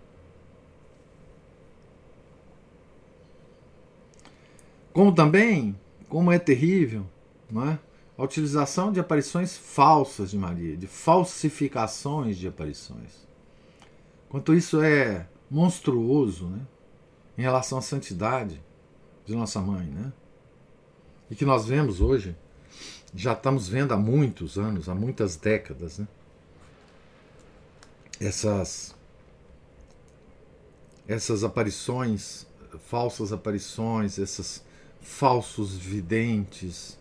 [4.93, 7.07] Como também, como é terrível,
[7.51, 7.79] não é?
[8.17, 13.27] A utilização de aparições falsas de Maria, de falsificações de aparições.
[14.29, 16.61] Quanto isso é monstruoso, né?
[17.37, 18.63] Em relação à santidade
[19.25, 20.13] de nossa mãe, né?
[21.31, 22.37] E que nós vemos hoje,
[23.15, 26.09] já estamos vendo há muitos anos, há muitas décadas, né?
[28.21, 28.95] Essas
[31.07, 32.47] essas aparições,
[32.89, 34.65] falsas aparições, esses
[35.01, 36.97] falsos videntes,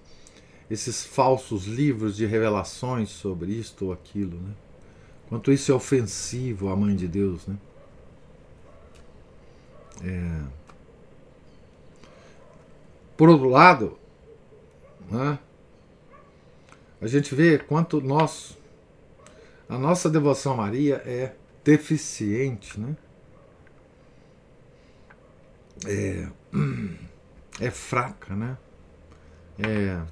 [0.69, 4.53] esses falsos livros de revelações sobre isto ou aquilo, né?
[5.29, 7.57] Quanto isso é ofensivo à Mãe de Deus, né?
[10.03, 10.41] É...
[13.15, 13.97] Por outro lado,
[15.09, 15.39] né,
[17.01, 18.55] a gente vê quanto nós,
[19.67, 21.33] a nossa devoção a Maria é
[21.63, 22.95] deficiente, né?
[25.87, 26.29] É,
[27.59, 28.55] é fraca, né?
[29.57, 30.05] É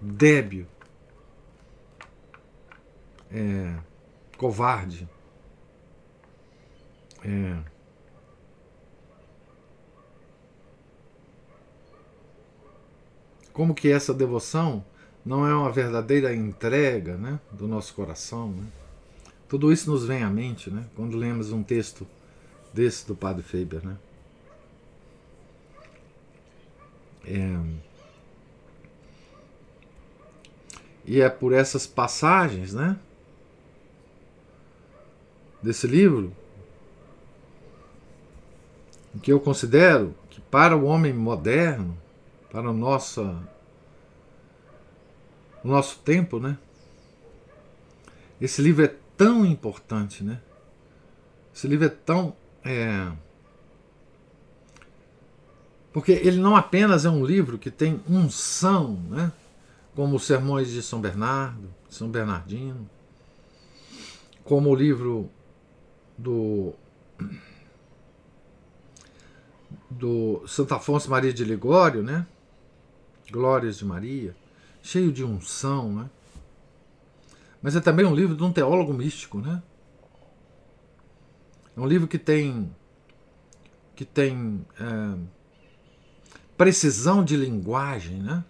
[0.00, 0.66] débil,
[3.30, 3.76] é
[4.36, 5.08] covarde,
[7.24, 7.78] é
[13.52, 14.84] como que essa devoção
[15.24, 18.50] não é uma verdadeira entrega né, do nosso coração.
[18.50, 18.66] Né?
[19.48, 22.06] Tudo isso nos vem à mente né, quando lemos um texto
[22.72, 23.84] desse do Padre Faber.
[23.84, 23.96] Né?
[27.24, 27.88] É...
[31.04, 32.98] E é por essas passagens né,
[35.62, 36.32] desse livro
[39.22, 41.96] que eu considero que para o homem moderno
[42.50, 43.36] para o nosso,
[45.68, 46.58] nosso tempo, né?
[48.40, 50.40] Esse livro é tão importante, né?
[51.54, 52.36] Esse livro é tão.
[52.64, 53.10] É...
[55.92, 59.32] Porque ele não apenas é um livro que tem unção, né?
[59.98, 62.88] como os sermões de São Bernardo, São Bernardino,
[64.44, 65.28] como o livro
[66.16, 66.72] do
[69.90, 72.24] do Santo Afonso Maria de Ligório, né?
[73.28, 74.36] Glórias de Maria,
[74.88, 76.10] cheio de unção, né?
[77.60, 79.62] Mas é também um livro de um teólogo místico, né?
[81.76, 82.74] É um livro que tem
[83.94, 85.18] que tem é,
[86.56, 88.42] precisão de linguagem, né?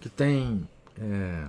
[0.00, 1.48] Que tem é,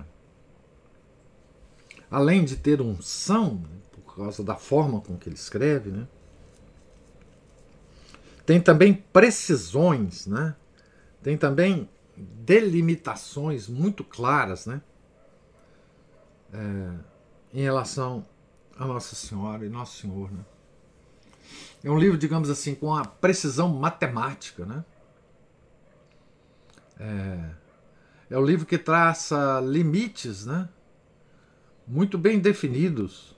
[2.10, 3.62] além de ter unção
[3.92, 6.08] por causa da forma com que ele escreve, né?
[8.44, 10.56] Tem também precisões, né?
[11.22, 11.88] Tem também
[12.18, 14.80] delimitações muito claras, né?
[16.52, 16.94] É,
[17.52, 18.24] em relação
[18.76, 20.44] a Nossa Senhora e Nosso Senhor, né?
[21.82, 24.84] É um livro, digamos assim, com a precisão matemática, né?
[26.98, 27.50] É,
[28.30, 30.68] é um livro que traça limites, né?
[31.86, 33.36] Muito bem definidos.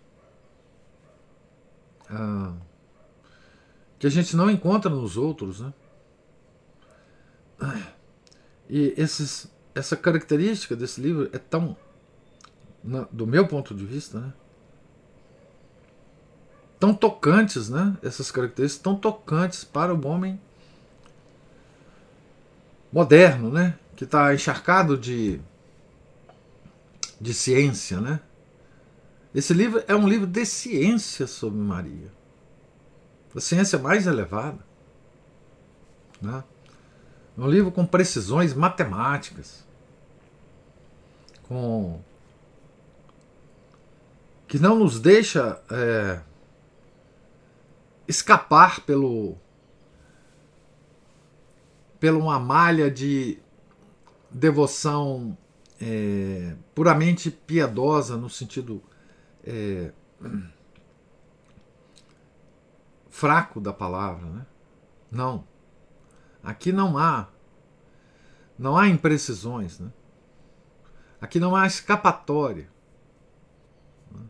[2.08, 2.54] Ah,
[3.98, 5.72] que a gente não encontra nos outros, né?
[8.70, 11.76] E esses, essa característica desse livro é tão,
[13.10, 14.32] do meu ponto de vista, né?
[16.78, 17.96] tão tocantes, né?
[18.00, 20.40] Essas características tão tocantes para o homem
[22.92, 23.76] moderno, né?
[23.96, 25.40] Que está encharcado de,
[27.20, 28.20] de ciência, né?
[29.34, 32.10] Esse livro é um livro de ciência sobre Maria,
[33.34, 34.58] a ciência mais elevada,
[36.22, 36.42] né?
[37.36, 39.64] Um livro com precisões matemáticas,
[41.44, 42.00] com
[44.46, 46.20] que não nos deixa é,
[48.08, 49.36] escapar pelo
[52.00, 53.38] pela uma malha de
[54.30, 55.36] devoção
[55.80, 58.82] é, puramente piedosa no sentido
[59.44, 59.92] é,
[63.08, 64.46] fraco da palavra, né?
[65.10, 65.44] Não.
[66.42, 67.28] Aqui não há
[68.58, 69.90] não há imprecisões, né?
[71.18, 72.68] Aqui não há escapatória.
[74.10, 74.26] Né?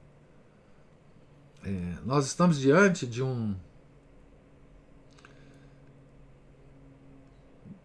[1.65, 3.57] É, nós estamos diante de um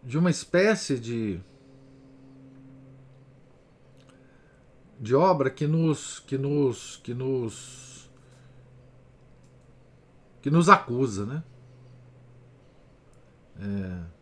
[0.02, 1.40] de uma espécie de
[5.00, 8.08] de obra que nos que nos que nos
[10.40, 11.42] que nos acusa, né?
[13.58, 14.15] É,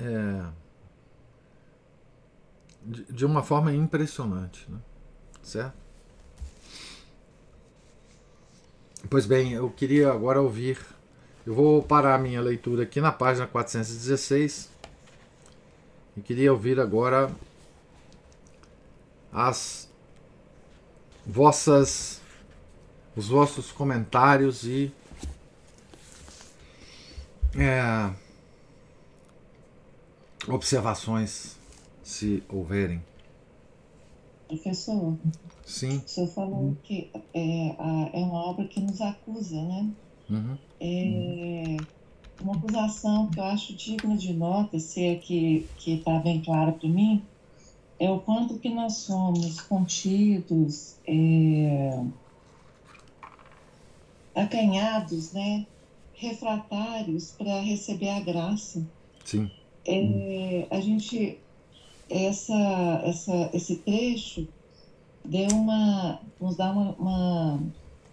[0.00, 0.46] é,
[2.82, 4.78] de, de uma forma impressionante, né?
[5.42, 5.74] certo?
[9.08, 10.78] Pois bem, eu queria agora ouvir.
[11.46, 14.70] Eu vou parar a minha leitura aqui na página 416
[16.16, 17.30] e queria ouvir agora
[19.32, 19.90] as
[21.26, 22.20] vossas
[23.16, 24.92] os vossos comentários e
[27.56, 28.10] é,
[30.48, 31.56] observações,
[32.02, 33.02] se houverem.
[34.48, 35.16] Professor,
[35.64, 35.98] Sim.
[35.98, 39.90] o senhor falou que é, a, é uma obra que nos acusa, né?
[40.28, 40.58] Uhum.
[40.80, 41.76] É
[42.40, 46.88] uma acusação que eu acho digna de nota, se é que está bem clara para
[46.88, 47.22] mim,
[47.98, 52.02] é o quanto que nós somos contidos, é,
[54.34, 55.66] acanhados, né?
[56.20, 58.86] refratários para receber a graça.
[59.24, 59.50] Sim.
[59.86, 61.38] É, a gente
[62.10, 64.46] essa, essa, esse trecho
[65.24, 67.60] deu uma, nos dá uma, uma,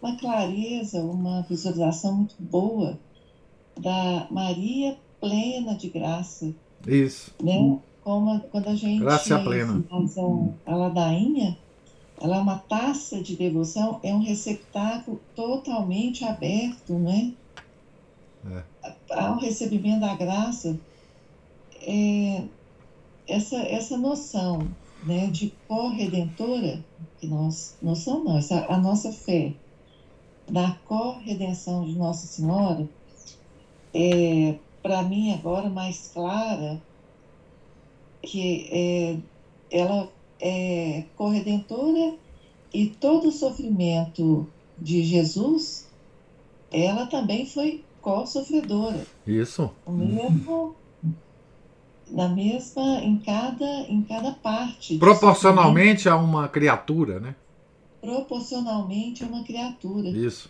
[0.02, 2.98] uma clareza, uma visualização muito boa
[3.76, 6.54] da Maria plena de graça.
[6.86, 7.34] Isso.
[7.42, 7.80] Né?
[8.04, 9.84] Como quando a gente Graça plena.
[9.90, 10.22] faz a,
[10.66, 11.58] a ladainha,
[12.22, 17.34] ela é uma taça de devoção, é um receptáculo totalmente aberto, né?
[18.50, 18.64] É.
[19.14, 20.80] Ao recebimento da graça,
[21.82, 22.44] é,
[23.28, 24.68] essa, essa noção
[25.04, 26.84] né, de corredentora,
[27.20, 29.54] que nós, noção não, essa, a nossa fé
[30.50, 32.88] da corredenção de Nossa Senhora,
[33.94, 36.82] é, para mim agora mais clara,
[38.22, 39.18] que é,
[39.70, 40.10] ela
[40.40, 42.16] é corredentora
[42.74, 44.48] e todo o sofrimento
[44.78, 45.88] de Jesus,
[46.72, 49.06] ela também foi co-sofredora.
[49.26, 49.70] Isso.
[49.86, 50.76] O mesmo
[52.12, 57.36] na mesma em cada em cada parte proporcionalmente a uma criatura né?
[58.00, 60.10] Proporcionalmente a uma criatura.
[60.10, 60.50] Isso.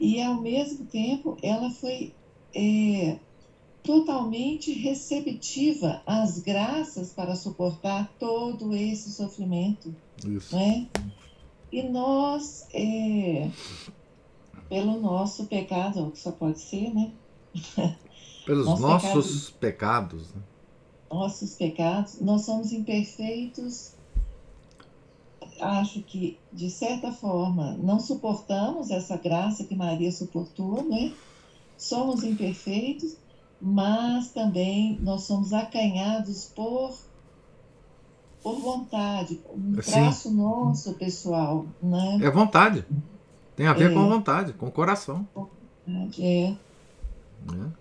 [0.00, 2.12] E ao mesmo tempo ela foi
[2.54, 3.18] é,
[3.82, 9.94] totalmente receptiva às graças para suportar todo esse sofrimento
[10.26, 10.56] isso.
[10.56, 10.88] né
[11.70, 13.50] e nós é,
[14.68, 17.12] pelo nosso pecado que só pode ser né?
[18.44, 20.42] Pelos Nosso nossos pecados né?
[21.14, 23.92] Nossos pecados, nós somos imperfeitos.
[25.60, 31.12] Acho que, de certa forma, não suportamos essa graça que Maria suportou, né?
[31.78, 33.16] Somos imperfeitos,
[33.60, 36.92] mas também nós somos acanhados por,
[38.42, 39.90] por vontade, um Sim.
[39.92, 42.18] traço nosso pessoal, né?
[42.22, 42.84] é vontade
[43.56, 43.94] tem a ver É.
[43.94, 45.26] com vontade com coração
[46.18, 46.54] É,
[47.52, 47.72] né?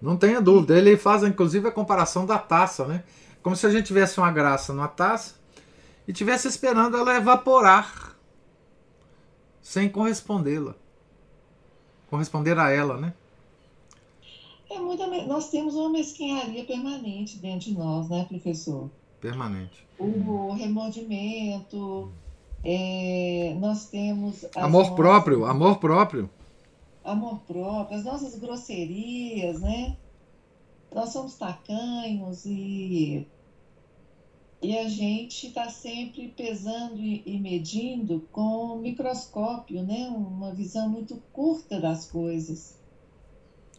[0.00, 0.76] Não tenha dúvida.
[0.76, 3.04] Ele faz, inclusive, a comparação da taça, né?
[3.42, 5.34] Como se a gente tivesse uma graça numa taça
[6.08, 8.16] e tivesse esperando ela evaporar
[9.62, 10.74] sem correspondê-la.
[12.08, 13.12] Corresponder a ela, né?
[14.72, 18.88] é muita, me- nós temos uma mesquinharia permanente dentro de nós, né, professor?
[19.20, 19.84] Permanente.
[19.98, 22.10] o remordimento,
[22.64, 26.30] é, nós temos Amor nossas- próprio, amor próprio.
[27.10, 29.98] Amor próprio, as nossas grosserias, né?
[30.94, 33.26] Nós somos tacanhos e,
[34.62, 40.08] e a gente está sempre pesando e, e medindo com microscópio, né?
[40.08, 42.78] Uma visão muito curta das coisas.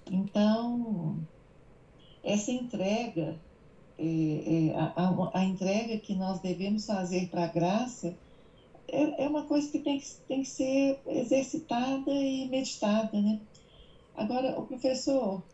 [0.10, 1.28] Então,
[2.24, 3.42] essa entrega,
[3.98, 8.20] é, é, a, a- a entrega que nós devemos fazer para a graça,
[8.88, 13.48] é, é uma coisa que tem, que tem que ser exercitada e meditada, né?
[14.14, 15.48] Agora, o professor,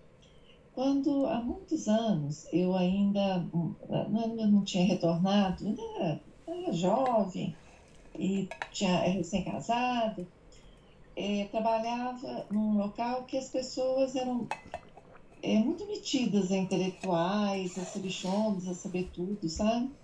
[0.72, 7.62] quando há muitos anos eu ainda não, não tinha retornado, ainda era, era jovem
[8.16, 10.32] e tinha é recém-casado,
[11.16, 14.54] eh, trabalhava num local que as pessoas eram
[15.42, 19.96] eh, muito metidas a intelectuais, a sabichones, a saber tudo, sabe?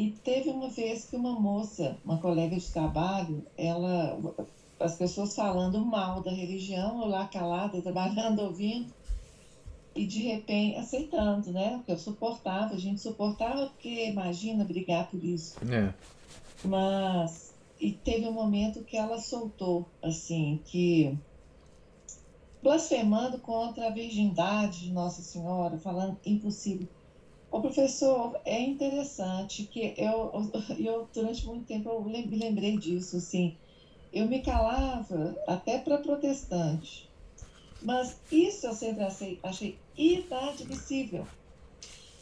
[0.00, 4.18] E teve uma vez que uma moça, uma colega de trabalho, ela,
[4.80, 8.90] as pessoas falando mal da religião, eu lá calada, trabalhando, ouvindo,
[9.94, 11.76] e de repente aceitando, né?
[11.76, 15.58] Porque eu suportava, a gente suportava, porque imagina brigar por isso.
[15.70, 15.92] É.
[16.64, 21.14] Mas, e teve um momento que ela soltou, assim, que
[22.62, 26.88] blasfemando contra a virgindade de Nossa Senhora, falando impossível.
[27.50, 33.56] O professor, é interessante que eu, eu durante muito tempo eu me lembrei disso, assim,
[34.12, 37.08] eu me calava até para protestante,
[37.82, 41.26] mas isso eu sempre achei, achei inadmissível.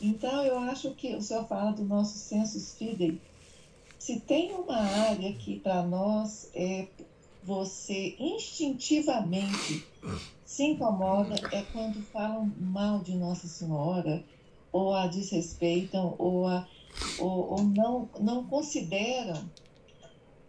[0.01, 3.21] Então eu acho que o senhor fala do nosso sensus fidei.
[3.99, 6.87] Se tem uma área que para nós é
[7.43, 9.85] você instintivamente
[10.45, 14.23] se incomoda é quando falam mal de Nossa Senhora,
[14.73, 16.67] ou a desrespeitam, ou, a,
[17.19, 19.49] ou, ou não, não consideram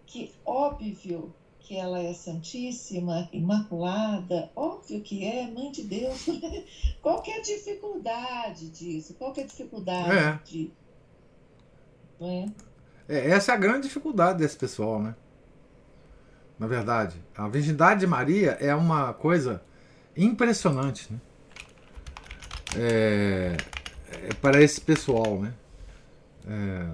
[0.05, 6.25] que óbvio que ela é santíssima, imaculada, óbvio que é, mãe de Deus.
[6.99, 9.13] Qual que é a dificuldade disso?
[9.13, 10.39] Qual que é a dificuldade é.
[10.43, 10.71] de...
[12.19, 12.45] É?
[13.07, 13.29] é?
[13.29, 15.15] Essa é a grande dificuldade desse pessoal, né?
[16.57, 19.63] Na verdade, a virgindade de Maria é uma coisa
[20.17, 21.19] impressionante, né?
[22.75, 23.57] É,
[24.29, 25.53] é para esse pessoal, né?
[26.47, 26.89] É,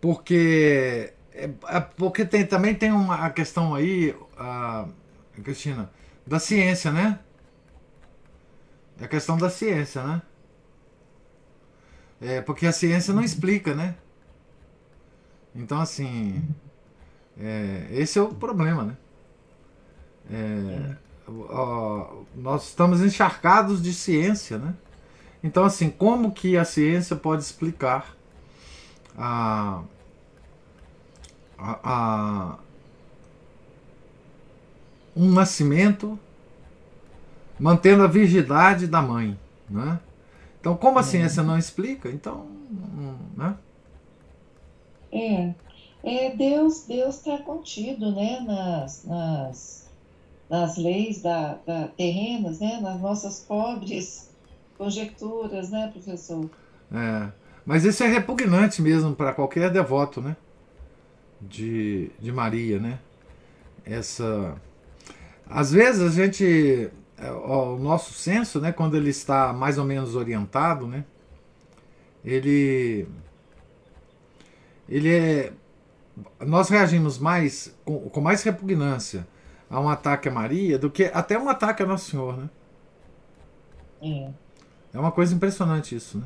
[0.00, 4.86] porque é, é, porque tem, também tem uma a questão aí, a,
[5.42, 5.90] Cristina,
[6.26, 7.18] da ciência, né?
[9.00, 10.22] É a questão da ciência, né?
[12.20, 13.96] É, porque a ciência não explica, né?
[15.54, 16.42] Então, assim,
[17.38, 18.96] é, esse é o problema, né?
[20.30, 20.96] É,
[21.48, 24.74] ó, nós estamos encharcados de ciência, né?
[25.42, 28.16] Então, assim, como que a ciência pode explicar
[29.16, 29.82] a,
[31.58, 32.58] a, a
[35.16, 36.18] um nascimento
[37.58, 39.38] mantendo a virgindade da mãe,
[39.68, 40.00] né?
[40.60, 41.04] Então, como a é.
[41.04, 42.46] ciência não explica, então,
[43.36, 43.56] né?
[45.10, 45.54] É,
[46.02, 49.90] é Deus Deus está contido, né, nas, nas,
[50.48, 54.31] nas leis da, da terrenas, né, nas nossas pobres
[54.82, 56.50] conjecturas, né, professor?
[56.92, 57.30] É,
[57.64, 60.36] mas isso é repugnante mesmo para qualquer devoto, né?
[61.40, 62.98] De, de Maria, né?
[63.84, 64.56] Essa.
[65.48, 66.90] Às vezes a gente.
[67.16, 71.04] É, o nosso senso, né, quando ele está mais ou menos orientado, né?
[72.24, 73.06] Ele.
[74.88, 75.52] Ele é.
[76.40, 79.26] Nós reagimos mais, com, com mais repugnância
[79.70, 82.50] a um ataque a Maria do que até um ataque a Nosso Senhor, né?
[84.02, 84.41] É.
[84.92, 86.24] É uma coisa impressionante isso, né?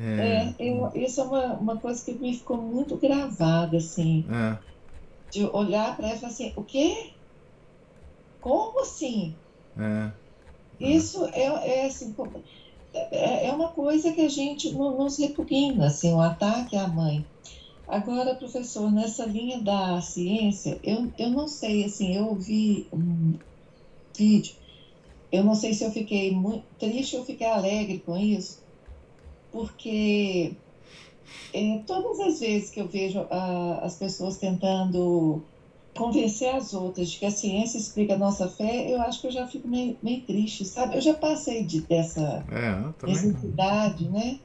[0.00, 4.24] É, é eu, isso é uma, uma coisa que me ficou muito gravada, assim.
[4.30, 4.58] É.
[5.30, 7.12] De olhar para ela e falar assim, o quê?
[8.40, 9.34] Como assim?
[9.76, 10.10] É.
[10.78, 12.14] Isso é, é assim,
[12.94, 17.26] é, é uma coisa que a gente não, nos repugna, assim, o ataque à mãe.
[17.86, 23.34] Agora, professor, nessa linha da ciência, eu, eu não sei, assim, eu ouvi um
[24.16, 24.54] vídeo
[25.30, 28.62] eu não sei se eu fiquei muito triste ou fiquei alegre com isso,
[29.52, 30.52] porque
[31.52, 35.42] é, todas as vezes que eu vejo a, as pessoas tentando
[35.96, 39.32] convencer as outras de que a ciência explica a nossa fé, eu acho que eu
[39.32, 40.96] já fico meio, meio triste, sabe?
[40.96, 44.38] Eu já passei de, dessa é, necessidade, né?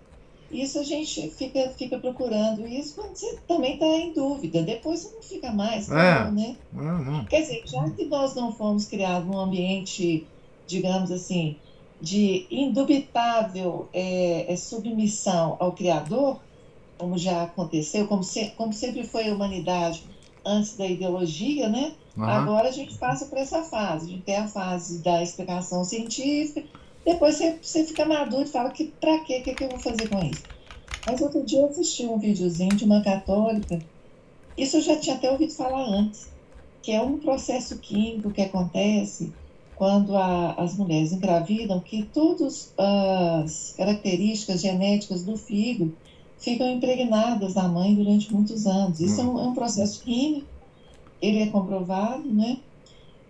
[0.52, 4.62] Isso a gente fica, fica procurando isso quando você também está em dúvida.
[4.62, 6.32] Depois você não fica mais, é.
[6.32, 6.56] né?
[6.72, 7.26] Não, não.
[7.26, 10.28] Quer dizer, já que nós não fomos criados num ambiente
[10.68, 11.58] digamos assim,
[12.02, 16.40] de indubitável é, é, submissão ao Criador,
[16.98, 20.04] como já aconteceu, como, se, como sempre foi a humanidade
[20.46, 21.94] antes da ideologia, né?
[22.18, 22.26] Uhum.
[22.26, 24.06] Agora a gente passa por essa fase.
[24.06, 26.68] A gente tem a fase da explicação científica,
[27.06, 29.40] depois você, você fica maduro e fala que para quê?
[29.40, 30.44] O que, que eu vou fazer com isso?
[31.06, 33.80] Mas outro dia eu assisti um videozinho de uma católica,
[34.58, 36.30] isso eu já tinha até ouvido falar antes,
[36.82, 39.34] que é um processo químico que acontece
[39.76, 45.96] quando a, as mulheres engravidam, que todas as características genéticas do filho
[46.38, 49.00] ficam impregnadas na mãe durante muitos anos.
[49.00, 50.48] Isso é um, é um processo químico,
[51.22, 52.58] ele é comprovado, né?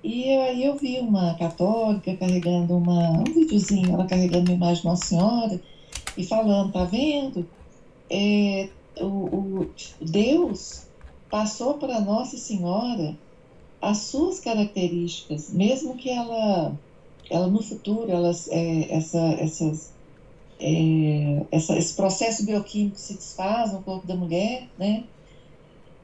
[0.03, 4.87] E aí eu vi uma católica carregando uma, um videozinho, ela carregando uma imagem de
[4.87, 5.61] Nossa Senhora
[6.17, 7.47] e falando, tá vendo?
[8.09, 8.67] É,
[8.99, 9.69] o, o
[10.01, 10.87] Deus
[11.29, 13.15] passou para Nossa Senhora
[13.83, 16.73] as suas características, mesmo que ela,
[17.29, 19.91] ela no futuro, elas, é, essa, essas,
[20.57, 25.03] é, essa, esse processo bioquímico se desfaz no corpo da mulher, né?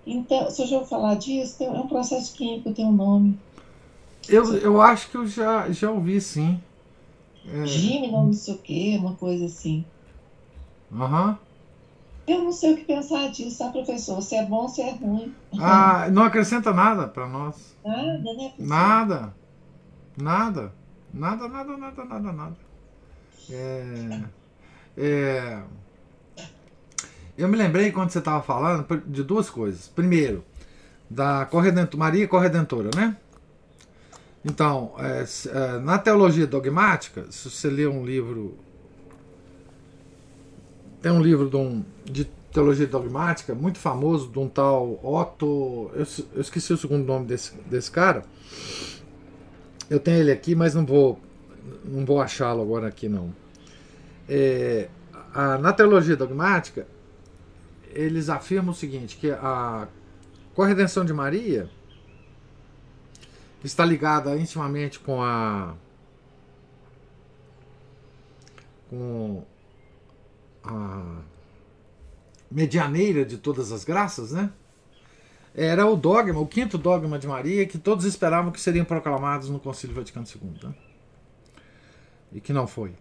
[0.06, 3.40] Então, se eu já vou falar disso, é um processo químico, tem um nome.
[4.28, 6.60] Eu, eu acho que eu já, já ouvi, sim.
[7.48, 7.66] É...
[7.66, 9.86] Gime, não sei o quê, uma coisa assim.
[10.92, 11.30] Aham.
[11.30, 11.49] Uhum.
[12.30, 14.22] Eu não sei o que pensar disso, tá, professor?
[14.22, 15.34] Se é bom, se é ruim.
[15.60, 17.76] Ah, não acrescenta nada para nós.
[17.84, 18.50] Nada, né?
[18.50, 18.68] Professor?
[18.68, 19.36] Nada.
[20.16, 20.74] Nada.
[21.14, 22.58] Nada, nada, nada, nada, nada.
[23.50, 24.22] É...
[25.02, 25.62] É,
[27.38, 29.88] eu me lembrei quando você estava falando de duas coisas.
[29.88, 30.44] Primeiro,
[31.10, 33.16] da Corredentor, Maria Corredentora, né?
[34.44, 38.58] Então, é, é, na teologia dogmática, se você ler um livro.
[41.02, 45.91] Tem um livro de, um, de teologia dogmática muito famoso, de um tal Otto.
[45.93, 48.24] Eu, eu, esqueci o segundo nome desse, desse cara.
[49.89, 51.20] Eu tenho ele aqui, mas não vou,
[51.86, 53.34] não vou achá-lo agora aqui, não.
[54.28, 54.89] É,
[55.34, 56.88] a, na teologia dogmática,
[57.91, 59.88] eles afirmam o seguinte, que a
[60.54, 61.70] corredenção de Maria
[63.64, 65.74] está ligada intimamente com a
[68.89, 69.43] com
[70.70, 71.22] a
[72.49, 74.51] medianeira de todas as graças, né?
[75.53, 79.59] Era o dogma, o quinto dogma de Maria, que todos esperavam que seriam proclamados no
[79.59, 80.70] Concílio Vaticano II.
[80.70, 80.76] Né?
[82.34, 82.93] E que não foi.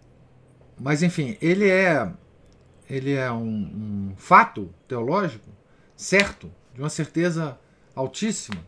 [0.80, 2.10] Mas enfim, ele é
[2.88, 5.50] ele é um, um fato teológico
[5.94, 7.58] certo, de uma certeza
[7.94, 8.64] altíssima,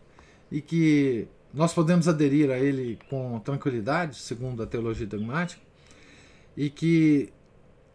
[0.51, 5.61] e que nós podemos aderir a ele com tranquilidade, segundo a teologia dogmática,
[6.55, 7.33] e que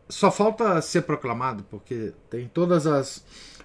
[0.08, 3.24] só falta ser proclamado, porque tem todas as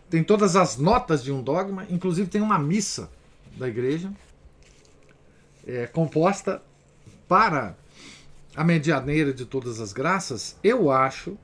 [0.09, 3.09] tem todas as notas de um dogma, inclusive tem uma missa
[3.57, 4.11] da igreja
[5.65, 6.61] é, composta
[7.27, 7.77] para
[8.53, 10.57] a medianeira de todas as graças.
[10.61, 11.37] Eu acho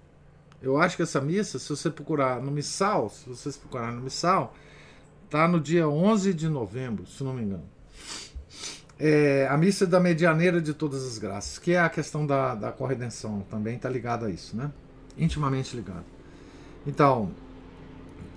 [0.61, 4.55] eu acho que essa missa, se você procurar no missal, se vocês procurar no missal,
[5.29, 7.69] tá no dia 11 de novembro, se não me engano.
[8.99, 12.71] É, a missa da medianeira de todas as graças, que é a questão da, da
[12.71, 14.71] corredenção, também está ligada a isso, né?
[15.18, 16.05] Intimamente ligado.
[16.86, 17.32] Então,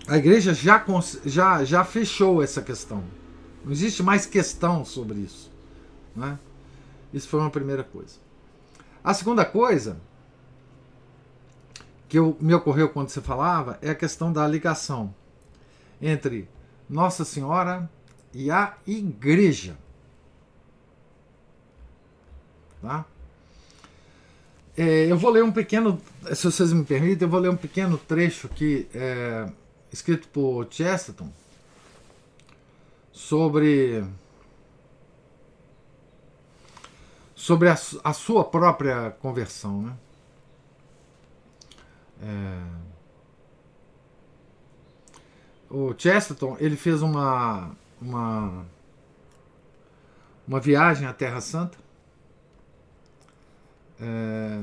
[0.09, 0.85] a igreja já,
[1.25, 3.05] já, já fechou essa questão.
[3.65, 5.53] Não existe mais questão sobre isso.
[6.17, 6.39] Né?
[7.13, 8.17] Isso foi uma primeira coisa.
[9.05, 10.01] A segunda coisa
[12.09, 15.15] que eu, me ocorreu quando você falava é a questão da ligação
[16.03, 16.49] entre
[16.89, 17.89] Nossa Senhora
[18.35, 19.77] e a Igreja.
[22.83, 23.05] Tá?
[24.83, 26.01] É, eu vou ler um pequeno,
[26.35, 29.47] se vocês me permitem, eu vou ler um pequeno trecho aqui, é,
[29.93, 31.31] escrito por Chesterton,
[33.13, 34.03] sobre
[37.35, 39.97] sobre a, a sua própria conversão, né?
[42.23, 42.63] É...
[45.69, 48.65] O Chesterton ele fez uma, uma,
[50.49, 51.77] uma viagem à Terra Santa.
[54.01, 54.63] É...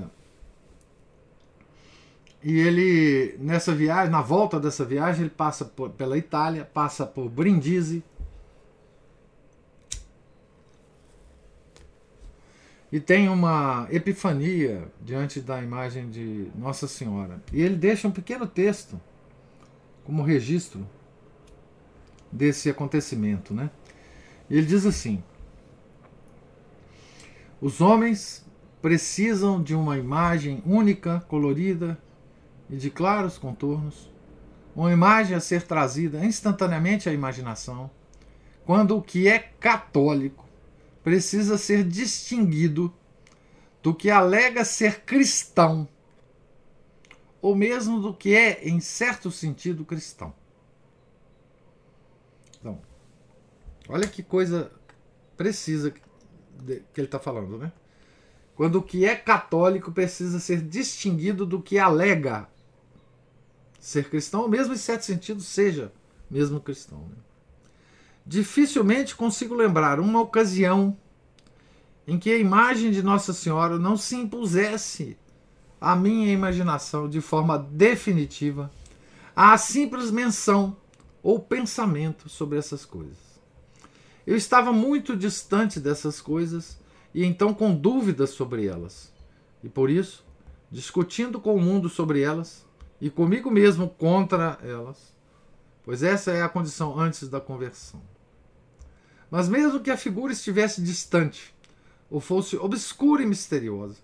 [2.43, 7.27] E ele, nessa viagem, na volta dessa viagem, ele passa por, pela Itália, passa por
[7.29, 8.03] Brindisi,
[12.91, 17.41] e tem uma epifania diante da imagem de Nossa Senhora.
[17.51, 18.99] E ele deixa um pequeno texto
[20.05, 20.87] como registro
[22.31, 23.69] desse acontecimento, né?
[24.49, 25.21] E ele diz assim:
[27.59, 28.45] Os homens
[28.81, 31.97] precisam de uma imagem única, colorida
[32.69, 34.09] e de claros contornos,
[34.75, 37.89] uma imagem a ser trazida instantaneamente à imaginação,
[38.65, 40.45] quando o que é católico
[41.03, 42.93] precisa ser distinguido
[43.81, 45.87] do que alega ser cristão,
[47.41, 50.33] ou mesmo do que é, em certo sentido, cristão.
[52.59, 52.81] Então,
[53.87, 54.71] olha que coisa
[55.37, 56.01] precisa que
[56.97, 57.71] ele está falando, né?
[58.57, 62.49] Quando o que é católico precisa ser distinguido do que alega
[63.79, 65.93] ser cristão, mesmo em certo sentido seja
[66.29, 66.97] mesmo cristão.
[66.97, 67.15] Né?
[68.25, 70.97] Dificilmente consigo lembrar uma ocasião
[72.07, 75.15] em que a imagem de Nossa Senhora não se impusesse
[75.79, 78.71] à minha imaginação de forma definitiva
[79.35, 80.75] a simples menção
[81.21, 83.17] ou pensamento sobre essas coisas.
[84.25, 86.79] Eu estava muito distante dessas coisas
[87.13, 89.11] e então com dúvidas sobre elas.
[89.63, 90.25] E por isso,
[90.71, 92.65] discutindo com o mundo sobre elas
[92.99, 95.15] e comigo mesmo contra elas,
[95.83, 98.01] pois essa é a condição antes da conversão.
[99.29, 101.53] Mas mesmo que a figura estivesse distante,
[102.09, 103.97] ou fosse obscura e misteriosa,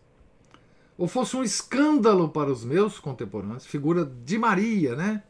[0.97, 5.23] ou fosse um escândalo para os meus contemporâneos, figura de Maria, né?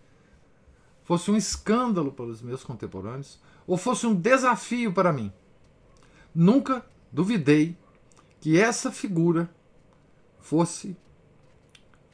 [1.03, 5.31] Fosse um escândalo para os meus contemporâneos, ou fosse um desafio para mim.
[6.33, 7.77] Nunca duvidei
[8.41, 9.47] que essa figura
[10.39, 10.97] fosse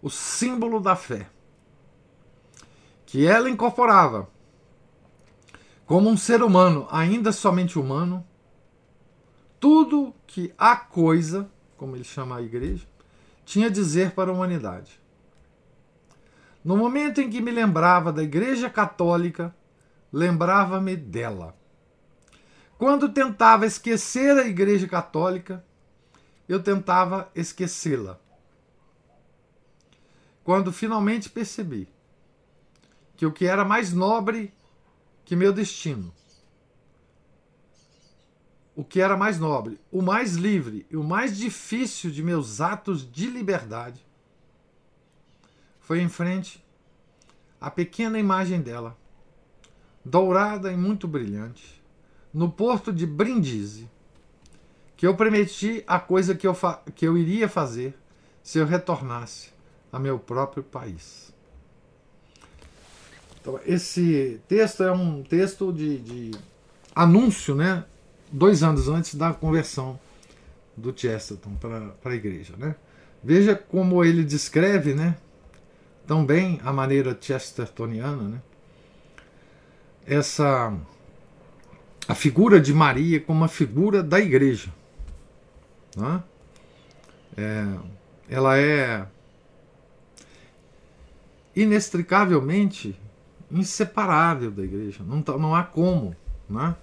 [0.01, 1.29] o símbolo da fé,
[3.05, 4.29] que ela incorporava
[5.85, 8.23] como um ser humano, ainda somente humano,
[9.59, 12.85] tudo que a coisa, como ele chama a igreja,
[13.43, 15.01] tinha a dizer para a humanidade.
[16.63, 19.55] No momento em que me lembrava da Igreja Católica,
[20.13, 21.58] lembrava-me dela.
[22.79, 25.61] Quando tentava esquecer a Igreja Católica,
[26.47, 28.17] eu tentava esquecê-la.
[30.45, 31.89] Quando finalmente percebi
[33.17, 34.53] que o que era mais nobre
[35.25, 36.13] que meu destino,
[38.73, 43.05] o que era mais nobre, o mais livre e o mais difícil de meus atos
[43.11, 44.07] de liberdade,
[45.81, 46.65] foi em frente
[47.59, 48.97] à pequena imagem dela,
[50.03, 51.78] dourada e muito brilhante,
[52.33, 53.89] no porto de Brindisi,
[54.95, 56.55] que eu prometi a coisa que eu,
[56.93, 57.97] que eu iria fazer
[58.43, 59.51] se eu retornasse
[59.91, 61.33] a meu próprio país.
[63.41, 66.31] Então, esse texto é um texto de, de
[66.93, 67.85] anúncio, né?
[68.31, 69.99] Dois anos antes da conversão
[70.75, 72.75] do Chesterton para a igreja, né?
[73.23, 75.17] Veja como ele descreve, né?
[76.05, 78.41] Tão bem a maneira chestertoniana, né?
[80.05, 80.75] Essa
[82.09, 84.73] a figura de Maria como uma figura da igreja.
[85.95, 86.23] Né?
[87.37, 87.77] É,
[88.27, 89.05] ela é
[91.55, 92.99] inextricavelmente
[93.51, 95.03] inseparável da igreja.
[95.03, 96.15] Não, tá, não há como.
[96.49, 96.75] Né?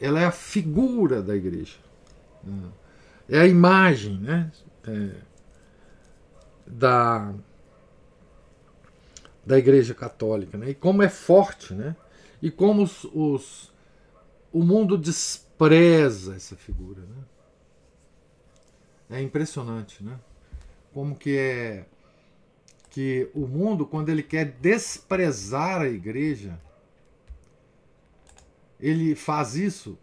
[0.00, 1.76] Ela é a figura da igreja.
[2.42, 2.70] Né?
[3.28, 4.50] É a imagem né?
[4.84, 5.10] É,
[6.66, 7.32] da,
[9.46, 10.58] da igreja católica.
[10.58, 10.70] Né?
[10.70, 11.72] E como é forte.
[11.72, 11.94] Né?
[12.42, 13.69] E como os, os
[14.52, 17.02] o mundo despreza essa figura.
[17.02, 17.24] Né?
[19.10, 20.18] É impressionante, né?
[20.92, 21.86] Como que é
[22.90, 26.60] que o mundo, quando ele quer desprezar a igreja,
[28.80, 29.96] ele faz isso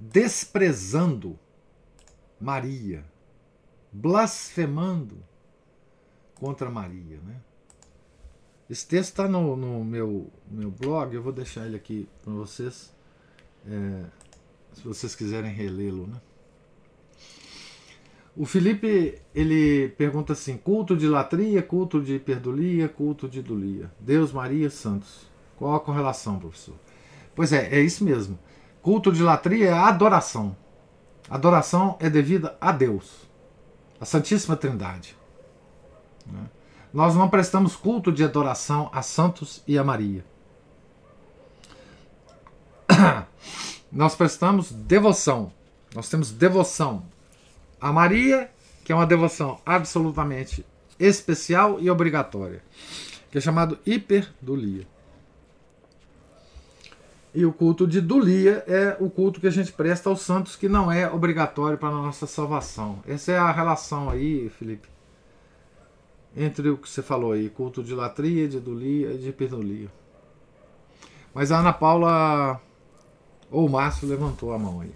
[0.00, 1.38] desprezando
[2.40, 3.04] Maria,
[3.92, 5.22] blasfemando
[6.34, 7.40] contra Maria, né?
[8.72, 12.90] Esse texto está no, no, meu, meu blog, eu vou deixar ele aqui para vocês,
[13.68, 14.04] é,
[14.72, 16.06] se vocês quiserem relê-lo.
[16.06, 16.16] Né?
[18.34, 23.92] O Felipe ele pergunta assim: culto de latria, culto de perdulia, culto de idolia.
[24.00, 25.26] Deus, Maria, Santos.
[25.58, 26.76] Qual a correlação, professor?
[27.34, 28.38] Pois é, é isso mesmo.
[28.80, 30.56] Culto de latria é adoração.
[31.28, 33.28] Adoração é devida a Deus,
[34.00, 35.14] a Santíssima Trindade.
[36.26, 36.48] Né?
[36.92, 40.24] Nós não prestamos culto de adoração a santos e a Maria.
[43.90, 45.52] Nós prestamos devoção.
[45.94, 47.04] Nós temos devoção
[47.80, 48.50] a Maria,
[48.84, 50.64] que é uma devoção absolutamente
[50.98, 52.62] especial e obrigatória,
[53.30, 54.86] que é chamado hiperdulia.
[57.34, 60.68] E o culto de dulia é o culto que a gente presta aos santos, que
[60.68, 63.02] não é obrigatório para a nossa salvação.
[63.08, 64.86] Essa é a relação aí, Felipe,
[66.36, 69.88] entre o que você falou aí, culto de latria, de idolia e de hiperdulia.
[71.34, 72.60] Mas a Ana Paula
[73.50, 74.94] ou o Márcio levantou a mão aí.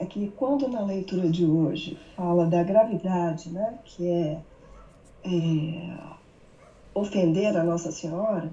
[0.00, 4.40] É que quando na leitura de hoje fala da gravidade, né, que é,
[5.24, 5.98] é
[6.94, 8.48] ofender a Nossa Senhora,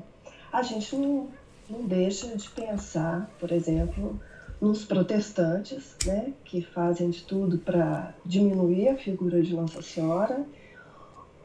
[0.52, 1.28] a gente não,
[1.70, 4.20] não deixa de pensar, por exemplo,
[4.66, 10.44] nos protestantes, né, que fazem de tudo para diminuir a figura de Nossa Senhora,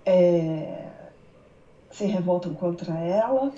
[0.06, 0.88] é,
[1.90, 3.52] se revoltam contra ela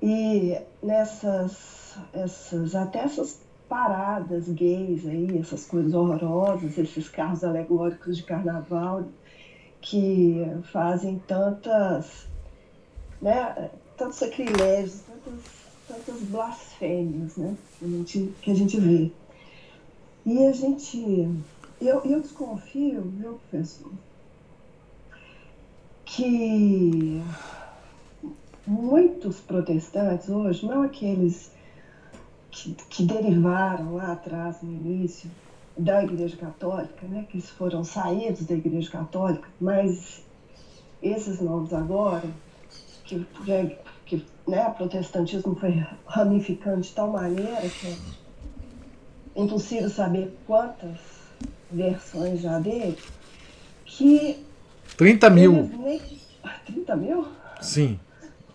[0.00, 3.38] e nessas essas, até essas
[3.68, 9.04] paradas gays aí, essas coisas horrorosas, esses carros alegóricos de carnaval
[9.82, 10.42] que
[10.72, 12.26] fazem tantas,
[13.20, 15.61] né, tantos sacrilégios, tantas
[15.92, 19.10] tantas blasfêmias né, que, a gente, que a gente vê.
[20.24, 21.28] E a gente.
[21.80, 23.92] Eu, eu desconfio, viu, professor,
[26.04, 27.20] que
[28.64, 31.50] muitos protestantes hoje, não aqueles
[32.50, 35.28] que, que derivaram lá atrás, no início,
[35.76, 40.22] da Igreja Católica, né, que foram saídos da Igreja Católica, mas
[41.02, 42.28] esses novos agora,
[43.04, 43.26] que
[44.46, 47.86] né, o protestantismo foi ramificando de tal maneira que
[49.36, 50.98] é impossível saber quantas
[51.70, 52.98] versões já dele,
[53.84, 54.44] que.
[54.96, 55.70] 30 mil.
[55.78, 56.00] Nem...
[56.66, 57.28] 30 mil?
[57.60, 57.98] Sim.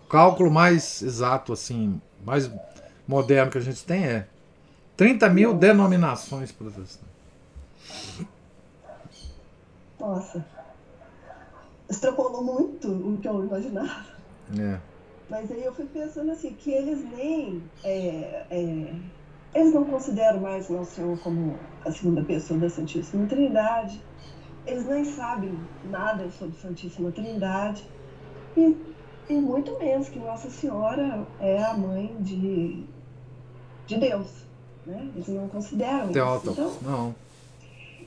[0.04, 2.50] O cálculo mais exato, assim, mais
[3.06, 4.26] moderno que a gente tem é
[4.96, 5.60] 30 mil Nossa.
[5.60, 7.00] denominações protestantes.
[9.98, 10.44] Nossa.
[11.88, 14.06] Extrapolou muito o que eu imaginava.
[14.58, 14.78] É.
[15.28, 17.62] Mas aí eu fui pensando assim, que eles nem.
[17.84, 18.94] É, é,
[19.54, 24.02] eles não consideram mais Nosso Senhor como a segunda pessoa da Santíssima Trindade.
[24.66, 27.84] eles nem sabem nada sobre Santíssima Trindade
[28.56, 28.76] e,
[29.28, 32.84] e muito menos que Nossa Senhora é a mãe de,
[33.86, 34.46] de Deus.
[34.86, 35.10] Né?
[35.14, 36.78] Eles não consideram Teótopos, isso.
[36.80, 37.14] Então, não.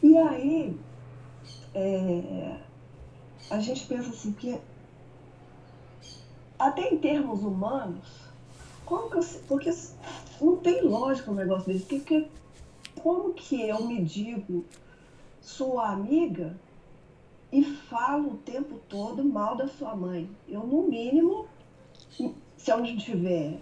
[0.02, 0.78] E aí,
[1.76, 2.56] é,
[3.50, 4.60] a gente pensa assim que
[6.68, 8.22] até em termos humanos,
[8.86, 9.74] como que eu, porque
[10.40, 12.28] não tem lógica um negócio desse, porque
[13.02, 14.66] como que eu me digo
[15.40, 16.56] sua amiga
[17.52, 20.30] e falo o tempo todo mal da sua mãe?
[20.48, 21.48] Eu, no mínimo,
[22.10, 23.60] se eu não tiver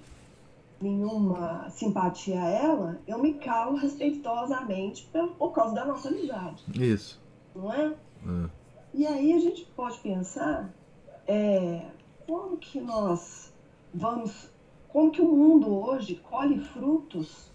[0.82, 6.64] nenhuma simpatia a ela, eu me calo respeitosamente por, causa da nossa amizade.
[6.74, 7.22] Isso.
[7.56, 7.88] Não é?
[7.88, 8.50] é.
[8.94, 10.74] E aí a gente pode pensar
[11.28, 11.86] é,
[12.30, 13.52] como que nós
[13.92, 14.52] vamos,
[14.90, 17.50] como que o mundo hoje colhe frutos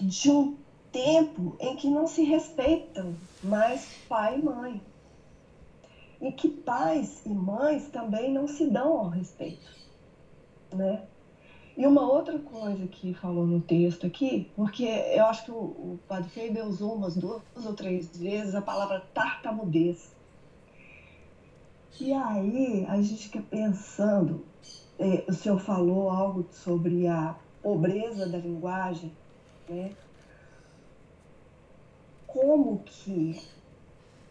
[0.00, 0.56] de um
[0.90, 4.82] tempo em que não se respeitam mais pai e mãe.
[6.22, 9.70] E que pais e mães também não se dão ao respeito.
[10.72, 11.02] Né?
[11.76, 15.98] E uma outra coisa que falou no texto aqui, porque eu acho que o, o
[16.08, 20.14] Padre Faber usou umas duas ou três vezes a palavra tartamudez.
[22.00, 24.44] E aí a gente fica pensando,
[24.98, 29.12] é, o senhor falou algo sobre a pobreza da linguagem,
[29.68, 29.92] né?
[32.26, 33.40] Como que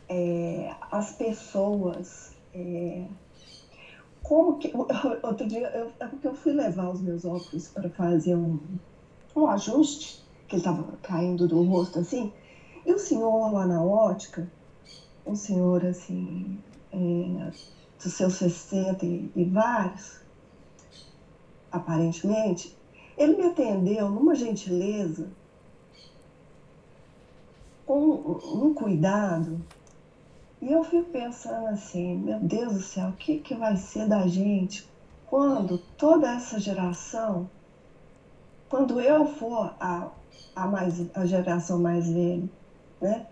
[0.10, 2.36] é, as pessoas.
[2.54, 3.06] É,
[4.22, 4.72] como que.
[5.24, 8.60] Outro dia, eu, é porque eu fui levar os meus óculos para fazer um,
[9.36, 12.32] um ajuste, que ele estava caindo do rosto assim,
[12.86, 14.52] e o senhor lá na ótica,
[15.26, 16.60] um senhor assim,
[16.94, 17.52] é,
[18.02, 20.20] dos seus 60 e, e vários,
[21.72, 22.76] aparentemente,
[23.18, 25.28] ele me atendeu numa gentileza,
[27.86, 29.62] com um cuidado,
[30.62, 34.26] e eu fico pensando assim, meu Deus do céu, o que, que vai ser da
[34.26, 34.88] gente
[35.34, 37.50] quando toda essa geração,
[38.70, 40.10] quando eu for a,
[40.56, 42.48] a, mais, a geração mais velha,
[43.02, 43.26] né?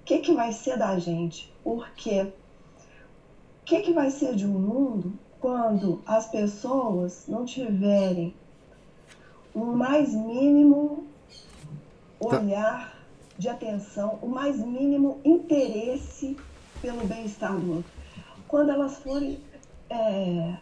[0.00, 1.52] O que, que vai ser da gente?
[1.62, 2.32] Porque
[3.62, 8.34] o que, que vai ser de um mundo quando as pessoas não tiverem
[9.54, 11.06] o mais mínimo
[12.20, 12.38] tá.
[12.38, 12.98] olhar
[13.38, 16.36] de atenção, o mais mínimo interesse
[16.80, 17.92] pelo bem-estar do outro?
[18.48, 19.40] Quando elas forem
[19.88, 20.56] é,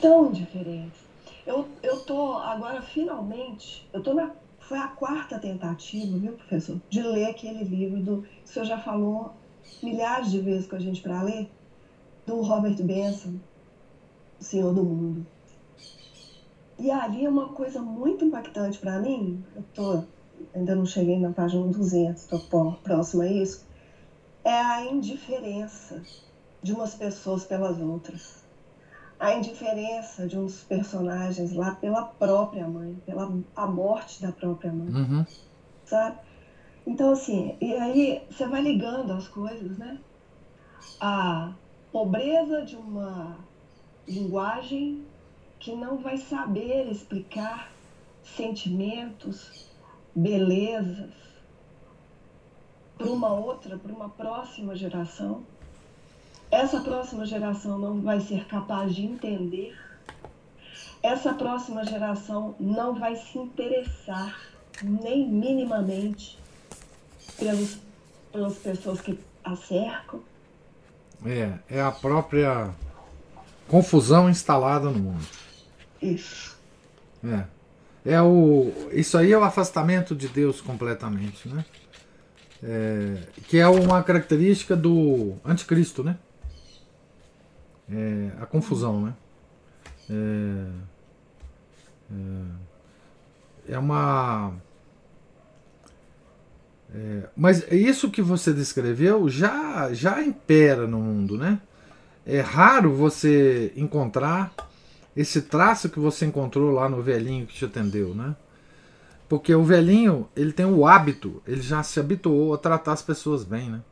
[0.00, 1.00] tão diferentes.
[1.46, 4.30] Eu, eu tô agora finalmente, eu tô na,
[4.60, 8.78] foi a quarta tentativa, viu, professor, de ler aquele livro do, que o senhor já
[8.78, 9.32] falou
[9.82, 11.50] milhares de vezes com a gente para ler,
[12.26, 13.34] do Robert Benson,
[14.40, 15.26] O Senhor do Mundo.
[16.78, 20.04] E ali é uma coisa muito impactante para mim, eu tô,
[20.54, 23.66] ainda não cheguei na página 200, estou próxima a isso,
[24.44, 26.02] é a indiferença
[26.62, 28.44] de umas pessoas pelas outras.
[29.18, 34.88] A indiferença de uns personagens lá pela própria mãe, pela a morte da própria mãe.
[34.88, 35.26] Uhum.
[35.84, 36.18] Sabe?
[36.88, 39.98] Então, assim, e aí você vai ligando as coisas, né?
[40.98, 41.52] A
[41.92, 43.36] pobreza de uma
[44.08, 45.04] linguagem
[45.60, 47.70] que não vai saber explicar
[48.22, 49.68] sentimentos,
[50.14, 51.10] belezas
[52.96, 55.42] para uma outra, para uma próxima geração.
[56.50, 59.78] Essa próxima geração não vai ser capaz de entender.
[61.02, 64.40] Essa próxima geração não vai se interessar
[64.82, 66.47] nem minimamente
[67.38, 67.78] pelos,
[68.32, 70.20] pelas pessoas que a cercam.
[71.24, 72.70] É, é a própria
[73.66, 75.26] confusão instalada no mundo.
[76.00, 76.56] Isso.
[77.24, 77.44] É.
[78.04, 81.64] É o, isso aí é o afastamento de Deus completamente, né?
[82.62, 86.16] É, que é uma característica do anticristo, né?
[87.90, 89.14] É, a confusão, né?
[90.10, 90.66] É,
[93.70, 94.54] é, é uma
[96.94, 101.60] é, mas isso que você descreveu já, já impera no mundo, né?
[102.24, 104.54] É raro você encontrar
[105.16, 108.34] esse traço que você encontrou lá no velhinho que te atendeu, né?
[109.28, 113.44] Porque o velhinho, ele tem o hábito, ele já se habituou a tratar as pessoas
[113.44, 113.82] bem, né?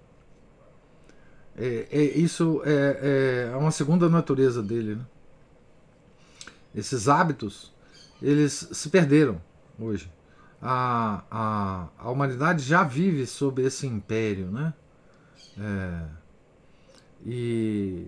[1.59, 5.05] É, é isso é, é uma segunda natureza dele, né?
[6.74, 7.72] Esses hábitos,
[8.22, 9.40] eles se perderam
[9.78, 10.11] hoje
[10.61, 14.74] a, a, a humanidade já vive sob esse império, né?
[15.59, 16.02] É,
[17.24, 18.07] e,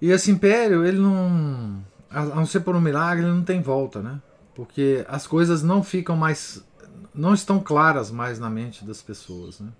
[0.00, 4.02] e esse império, ele não, a não ser por um milagre, ele não tem volta,
[4.02, 4.20] né?
[4.54, 6.64] Porque as coisas não ficam mais,
[7.14, 9.60] não estão claras mais na mente das pessoas.
[9.60, 9.72] Né?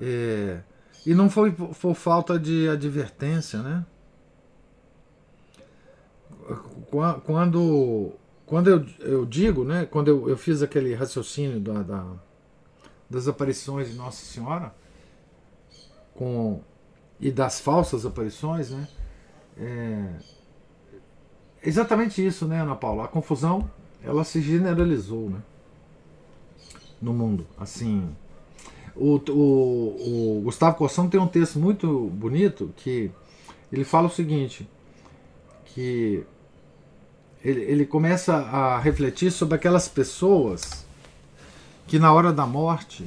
[0.00, 0.60] É,
[1.04, 3.84] e não foi por falta de advertência, né?
[7.24, 8.12] Quando,
[8.52, 12.06] quando eu, eu digo, né, quando eu, eu fiz aquele raciocínio da, da,
[13.08, 14.74] das aparições de Nossa Senhora
[16.14, 16.60] com,
[17.18, 18.86] e das falsas aparições, né,
[19.56, 20.06] é,
[21.64, 23.06] exatamente isso, né, Ana Paula?
[23.06, 23.70] A confusão
[24.04, 25.42] ela se generalizou né,
[27.00, 27.46] no mundo.
[27.56, 28.14] Assim,
[28.94, 33.10] o, o, o Gustavo Corsão tem um texto muito bonito que
[33.72, 34.68] ele fala o seguinte,
[35.64, 36.26] que
[37.44, 40.86] ele, ele começa a refletir sobre aquelas pessoas
[41.86, 43.04] que na hora da morte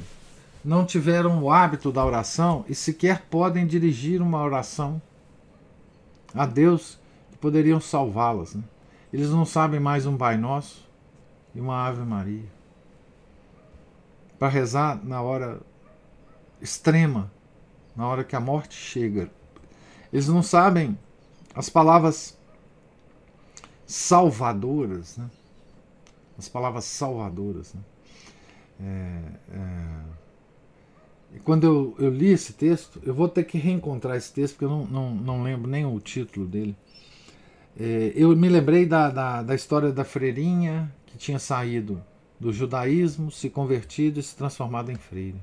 [0.64, 5.00] não tiveram o hábito da oração e sequer podem dirigir uma oração
[6.34, 6.98] a Deus
[7.30, 8.54] que poderiam salvá-las.
[8.54, 8.62] Né?
[9.12, 10.86] Eles não sabem mais um Pai Nosso
[11.54, 12.44] e uma Ave Maria.
[14.38, 15.60] Para rezar na hora
[16.60, 17.30] extrema,
[17.96, 19.30] na hora que a morte chega.
[20.12, 20.98] Eles não sabem
[21.54, 22.35] as palavras
[23.86, 25.30] salvadoras, né?
[26.36, 27.72] as palavras salvadoras.
[27.74, 27.80] Né?
[28.80, 29.22] É,
[31.34, 31.38] é...
[31.44, 34.70] quando eu, eu, li esse texto, eu vou ter que reencontrar esse texto, porque eu
[34.70, 36.76] não, não, não lembro nem o título dele.
[37.78, 42.02] É, eu me lembrei da, da, da história da freirinha que tinha saído
[42.40, 45.38] do judaísmo, se convertido e se transformado em freira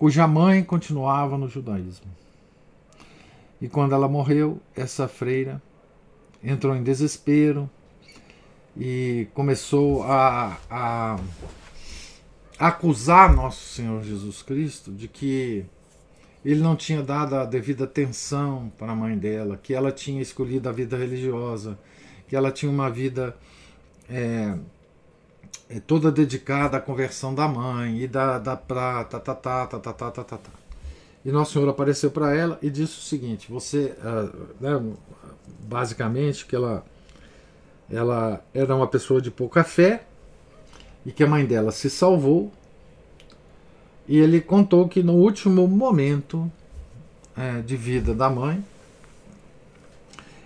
[0.00, 2.10] cuja mãe continuava no judaísmo.
[3.60, 5.60] E quando ela morreu, essa freira
[6.42, 7.68] entrou em desespero
[8.76, 11.18] e começou a, a
[12.58, 15.64] acusar nosso Senhor Jesus Cristo de que
[16.44, 20.68] ele não tinha dado a devida atenção para a mãe dela, que ela tinha escolhido
[20.68, 21.78] a vida religiosa,
[22.28, 23.36] que ela tinha uma vida
[24.08, 24.56] é,
[25.68, 29.92] é toda dedicada à conversão da mãe e da, da prata, tá, tá, tá, tá,
[29.92, 30.50] tá, tá, tá, tá.
[31.24, 34.94] E Nosso Senhor apareceu para ela e disse o seguinte: você, uh, né,
[35.70, 36.84] basicamente, que ela,
[37.88, 40.02] ela era uma pessoa de pouca fé
[41.06, 42.52] e que a mãe dela se salvou.
[44.08, 46.50] E ele contou que no último momento
[47.36, 48.64] é, de vida da mãe,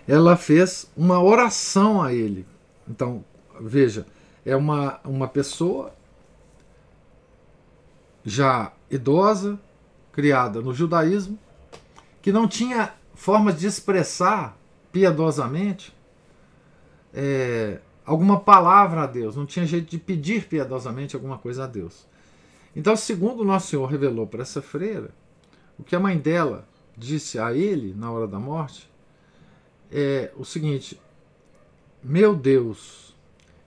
[0.06, 2.46] ela fez uma oração a ele.
[2.86, 3.24] Então,
[3.58, 4.06] veja,
[4.44, 5.94] é uma, uma pessoa
[8.22, 9.58] já idosa,
[10.12, 11.38] criada no judaísmo,
[12.20, 14.54] que não tinha formas de expressar
[14.94, 15.92] piedosamente
[17.12, 22.06] é, alguma palavra a Deus, não tinha jeito de pedir piedosamente alguma coisa a Deus.
[22.76, 25.10] Então, segundo o Nosso Senhor revelou para essa freira,
[25.76, 28.88] o que a mãe dela disse a ele na hora da morte
[29.90, 31.00] é o seguinte:
[32.00, 33.16] Meu Deus,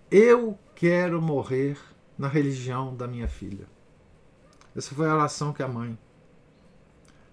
[0.10, 1.78] eu quero morrer
[2.18, 3.68] na religião da minha filha.
[4.74, 5.98] Essa foi a oração que a mãe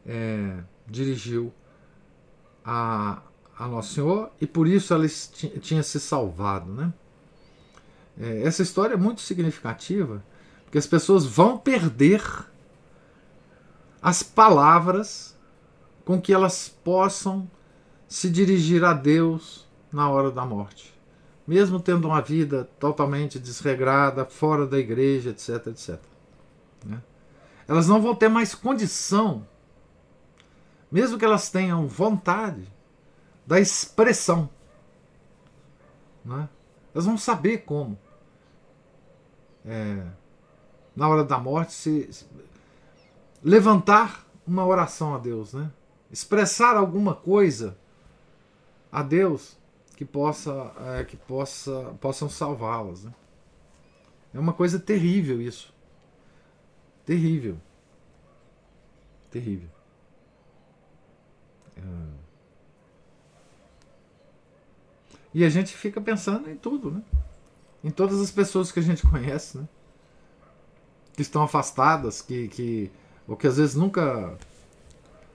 [0.04, 1.52] é, dirigiu
[2.64, 3.22] a,
[3.58, 5.06] a Nosso Senhor e por isso ela
[5.60, 6.72] tinha se salvado.
[6.72, 6.92] Né?
[8.18, 10.22] É, essa história é muito significativa
[10.64, 12.22] porque as pessoas vão perder
[14.02, 15.36] as palavras
[16.04, 17.48] com que elas possam
[18.08, 20.94] se dirigir a Deus na hora da morte
[21.46, 26.00] mesmo tendo uma vida totalmente desregrada, fora da igreja, etc, etc.
[26.84, 27.02] Né?
[27.68, 29.46] Elas não vão ter mais condição,
[30.90, 32.66] mesmo que elas tenham vontade,
[33.46, 34.48] da expressão.
[36.24, 36.48] Né?
[36.94, 37.98] Elas vão saber como,
[39.64, 40.06] é,
[40.94, 42.26] na hora da morte, se, se,
[43.42, 45.70] levantar uma oração a Deus, né?
[46.10, 47.76] expressar alguma coisa
[48.90, 49.58] a Deus
[49.96, 53.04] que possa é, que possa possam salvá-las.
[53.04, 53.14] Né?
[54.32, 55.74] É uma coisa terrível isso,
[57.04, 57.58] terrível,
[59.30, 59.68] terrível.
[61.76, 62.13] É...
[65.34, 67.02] E a gente fica pensando em tudo, né?
[67.82, 69.68] Em todas as pessoas que a gente conhece, né?
[71.12, 72.90] Que estão afastadas, que, que
[73.26, 74.38] ou que às vezes nunca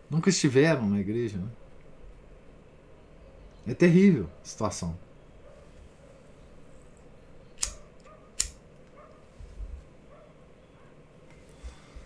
[0.10, 1.50] nunca estiveram na igreja, né?
[3.68, 4.96] É terrível a situação.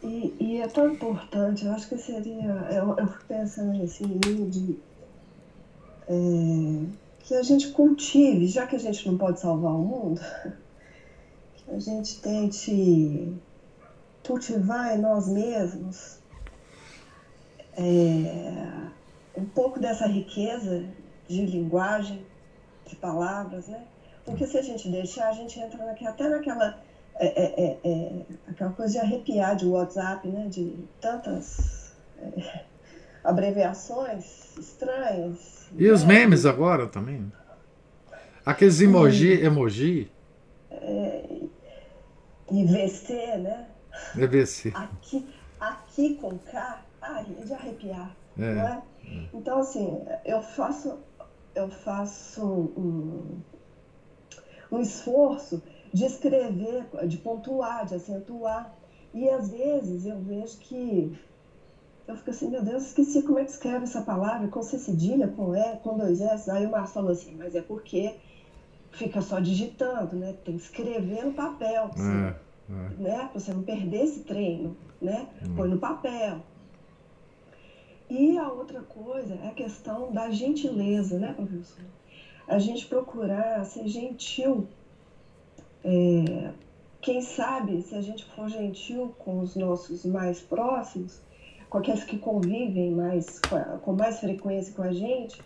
[0.01, 2.49] E, e, é tão importante, eu acho que seria.
[2.71, 4.77] Eu, eu fico pensando assim, de.
[6.09, 10.21] É, que a gente cultive, já que a gente não pode salvar o mundo,
[11.55, 13.33] que a gente tente
[14.25, 16.19] cultivar em nós mesmos
[17.77, 18.89] é,
[19.37, 20.85] um pouco dessa riqueza
[21.27, 22.25] de linguagem,
[22.85, 23.85] de palavras, né?
[24.25, 26.79] Porque se a gente deixar, a gente entra naquela, até naquela
[27.15, 30.47] é, é, é, é, aquela coisa de arrepiar de WhatsApp, né?
[30.47, 32.65] De tantas é,
[33.23, 35.67] abreviações estranhas.
[35.77, 36.19] E os né?
[36.19, 37.31] memes agora também.
[38.45, 40.11] Aqueles emoji, emoji.
[40.69, 41.23] É,
[42.51, 43.67] IVC, né?
[44.15, 44.73] IVC.
[44.75, 45.25] Aqui,
[45.59, 48.15] aqui com K, ai, de arrepiar.
[48.37, 48.53] É.
[48.53, 48.81] Não é?
[49.33, 50.99] Então, assim, eu faço,
[51.55, 53.41] eu faço um,
[54.71, 55.61] um esforço
[55.93, 58.73] de escrever, de pontuar, de acentuar.
[59.13, 61.17] E às vezes eu vejo que
[62.07, 65.27] eu fico assim, meu Deus, esqueci como é que escreve essa palavra, com C cedilha,
[65.27, 66.51] com E, com dois S.
[66.51, 68.15] Aí o Márcio falou assim, mas é porque
[68.91, 70.35] fica só digitando, né?
[70.43, 72.35] Tem que escrever no papel, assim, é,
[72.69, 73.01] é.
[73.01, 73.29] né?
[73.31, 75.27] Pra você não perder esse treino, né?
[75.45, 75.55] Hum.
[75.55, 76.41] Põe no papel.
[78.09, 81.85] E a outra coisa é a questão da gentileza, né, professor?
[82.47, 84.67] A gente procurar ser gentil.
[85.83, 86.51] É,
[87.01, 91.21] quem sabe, se a gente for gentil com os nossos mais próximos,
[91.73, 93.41] com aqueles que convivem mais,
[93.81, 95.41] com mais frequência com a gente,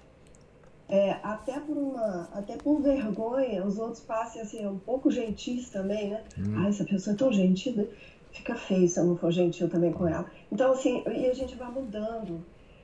[0.90, 5.70] é, até por uma, até por vergonha, os outros passem a ser um pouco gentis
[5.70, 6.22] também, né?
[6.38, 6.56] Hum.
[6.58, 7.88] Ah, essa pessoa é tão gentil, né?
[8.34, 10.30] fica feio se eu não for gentil também com ela.
[10.52, 12.44] Então, assim, e a gente vai mudando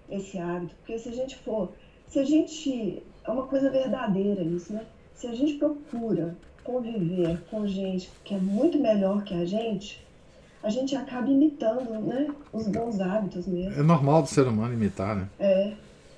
[0.10, 1.70] esse hábito, porque se a gente for,
[2.08, 4.86] se a gente, é uma coisa verdadeira isso, né?
[5.14, 10.02] Se a gente procura conviver com gente que é muito melhor que a gente,
[10.64, 12.34] a gente acaba imitando, né?
[12.54, 13.80] Os bons hábitos mesmo.
[13.80, 15.30] É normal do ser humano imitar, né?
[15.38, 15.74] É.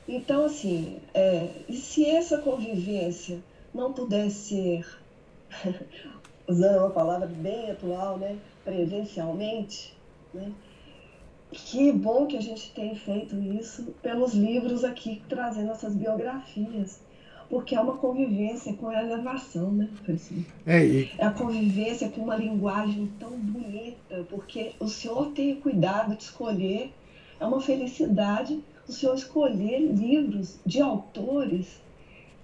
[0.08, 3.40] Então, assim, é, e se essa convivência
[3.74, 4.86] não puder ser,
[6.48, 8.38] usando uma palavra bem atual, né?
[8.64, 9.98] Presencialmente,
[10.32, 10.52] né?
[11.52, 17.00] Que bom que a gente tem feito isso pelos livros aqui, trazendo essas biografias.
[17.56, 20.38] Porque é uma convivência com a elevação, né, professor?
[20.66, 21.10] É, e...
[21.18, 26.92] é a convivência com uma linguagem tão bonita, porque o senhor tem cuidado de escolher,
[27.40, 31.82] é uma felicidade o senhor escolher livros de autores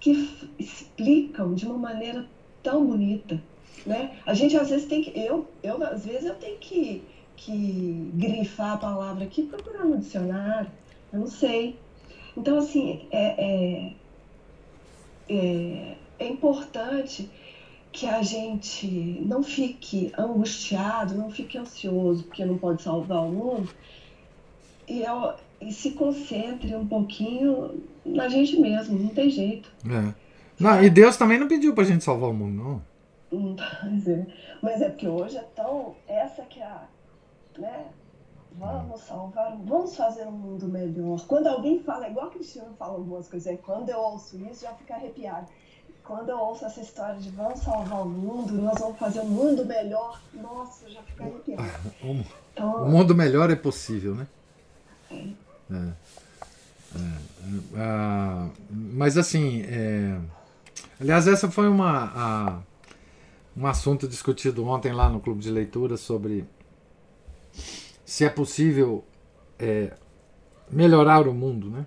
[0.00, 2.26] que explicam de uma maneira
[2.62, 3.38] tão bonita,
[3.84, 4.16] né?
[4.24, 7.02] A gente às vezes tem que, eu, eu às vezes eu tenho que
[7.36, 10.70] que grifar a palavra aqui, procurar no dicionário,
[11.12, 11.78] eu não sei.
[12.34, 13.92] Então, assim, é, é,
[15.38, 17.30] é, é importante
[17.92, 18.86] que a gente
[19.26, 23.68] não fique angustiado, não fique ansioso, porque não pode salvar o mundo,
[24.88, 29.70] e, eu, e se concentre um pouquinho na gente mesmo, não tem jeito.
[29.86, 30.14] É.
[30.58, 32.92] Não, e Deus também não pediu pra gente salvar o mundo, não.
[33.82, 34.26] Mas é,
[34.60, 35.96] mas é porque hoje é tão.
[36.06, 36.82] Essa que é a,
[37.58, 37.86] né?
[38.58, 41.20] Vamos salvar, vamos fazer um mundo melhor.
[41.26, 44.72] Quando alguém fala, igual a Cristina fala algumas coisas, é, quando eu ouço isso, já
[44.74, 45.46] fica arrepiado.
[46.04, 49.64] Quando eu ouço essa história de vamos salvar o mundo, nós vamos fazer um mundo
[49.64, 51.92] melhor, nossa, já fica arrepiado.
[52.52, 54.26] Então, o mundo melhor é possível, né?
[55.10, 55.16] É.
[55.74, 55.92] é.
[56.94, 60.18] É, é, mas assim, é,
[61.00, 62.58] aliás, essa foi uma, a,
[63.56, 66.44] um assunto discutido ontem lá no clube de leitura sobre
[68.12, 69.02] se é possível
[69.58, 69.96] é,
[70.70, 71.86] melhorar o mundo, né?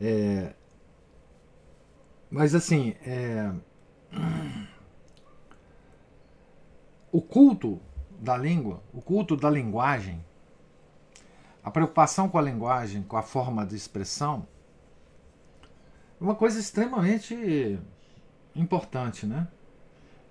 [0.00, 0.52] É,
[2.28, 3.52] mas assim, é,
[7.12, 7.80] o culto
[8.18, 10.20] da língua, o culto da linguagem,
[11.62, 14.48] a preocupação com a linguagem, com a forma de expressão,
[16.20, 17.78] é uma coisa extremamente
[18.56, 19.46] importante, né?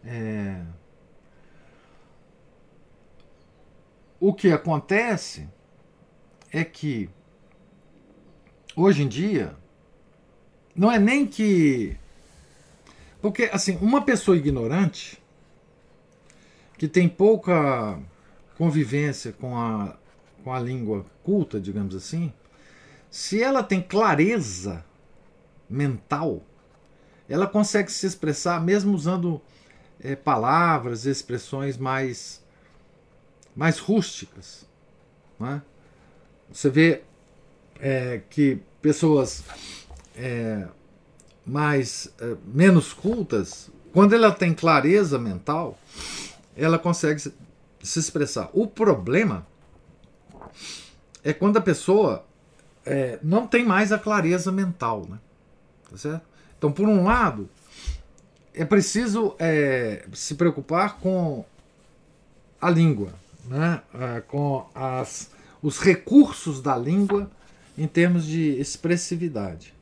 [0.04, 0.62] É,
[4.26, 5.50] O que acontece
[6.50, 7.10] é que
[8.74, 9.54] hoje em dia
[10.74, 11.98] não é nem que
[13.22, 15.22] porque assim, uma pessoa ignorante
[16.78, 18.00] que tem pouca
[18.58, 19.98] convivência com a
[20.42, 22.32] com a língua culta, digamos assim,
[23.12, 24.86] se ela tem clareza
[25.70, 26.42] mental,
[27.28, 29.42] ela consegue se expressar mesmo usando
[30.00, 32.43] é, palavras, expressões mais
[33.56, 34.66] mais rústicas.
[35.42, 35.62] É?
[36.52, 37.02] Você vê
[37.80, 39.44] é, que pessoas
[40.16, 40.68] é,
[41.46, 45.78] mais é, menos cultas, quando ela tem clareza mental,
[46.56, 47.34] ela consegue se,
[47.82, 48.50] expressar.
[48.54, 49.46] O problema
[51.24, 52.26] é quando a pessoa
[52.86, 55.20] é, não tem mais a clareza mental, né?
[55.90, 56.26] Tá certo?
[56.58, 57.50] Então, por um lado,
[58.54, 59.36] é preciso
[60.14, 61.44] se preocupar com
[62.62, 63.14] a língua,
[63.46, 67.30] né, é, com as, os recursos da língua
[67.78, 69.74] em termos de expressividade.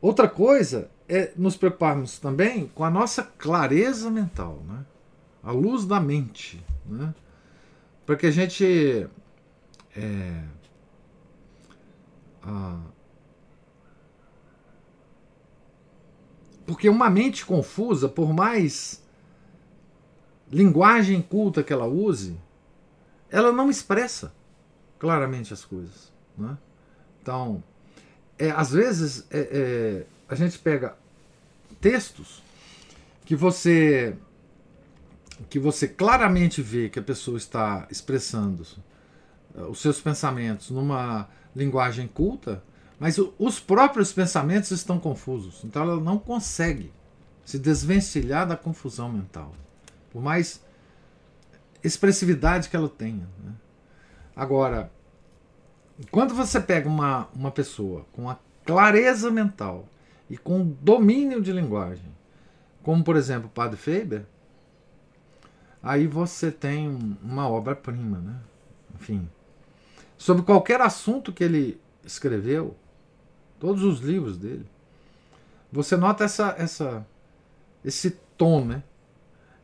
[0.00, 4.84] Outra coisa é nos preocuparmos também com a nossa clareza mental, né?
[5.42, 7.14] a luz da mente, né?
[8.04, 9.06] para que a gente
[9.96, 10.42] é,
[12.42, 12.78] a,
[16.66, 19.01] porque uma mente confusa, por mais
[20.52, 22.36] linguagem culta que ela use,
[23.30, 24.32] ela não expressa
[24.98, 26.12] claramente as coisas.
[26.36, 26.56] Né?
[27.22, 27.62] Então,
[28.38, 30.94] é, às vezes é, é, a gente pega
[31.80, 32.42] textos
[33.24, 34.16] que você
[35.48, 38.64] que você claramente vê que a pessoa está expressando
[39.68, 42.62] os seus pensamentos numa linguagem culta,
[42.98, 45.64] mas os próprios pensamentos estão confusos.
[45.64, 46.92] Então ela não consegue
[47.44, 49.52] se desvencilhar da confusão mental,
[50.12, 50.62] por mais
[51.82, 53.26] expressividade que ela tenha.
[53.42, 53.52] Né?
[54.36, 54.92] Agora,
[56.10, 59.88] quando você pega uma, uma pessoa com a clareza mental
[60.28, 62.12] e com domínio de linguagem,
[62.82, 64.26] como por exemplo o Padre Faber,
[65.82, 68.36] aí você tem uma obra-prima, né?
[68.94, 69.28] Enfim,
[70.16, 72.76] sobre qualquer assunto que ele escreveu,
[73.58, 74.66] todos os livros dele,
[75.70, 77.06] você nota essa, essa,
[77.84, 78.82] esse tom, né?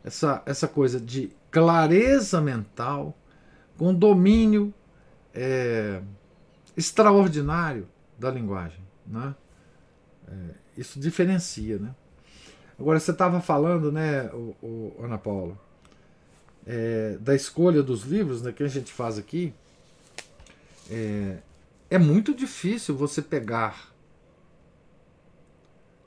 [0.04, 3.16] Essa, essa coisa de clareza mental,
[3.76, 4.72] com domínio
[5.34, 6.00] é,
[6.76, 7.88] extraordinário
[8.18, 8.80] da linguagem.
[9.06, 9.34] Né?
[10.28, 10.32] É,
[10.76, 11.78] isso diferencia.
[11.78, 11.94] Né?
[12.78, 15.58] Agora, você estava falando, né, o, o, Ana Paula,
[16.66, 19.52] é, da escolha dos livros né, que a gente faz aqui.
[20.90, 21.38] É,
[21.90, 23.92] é muito difícil você pegar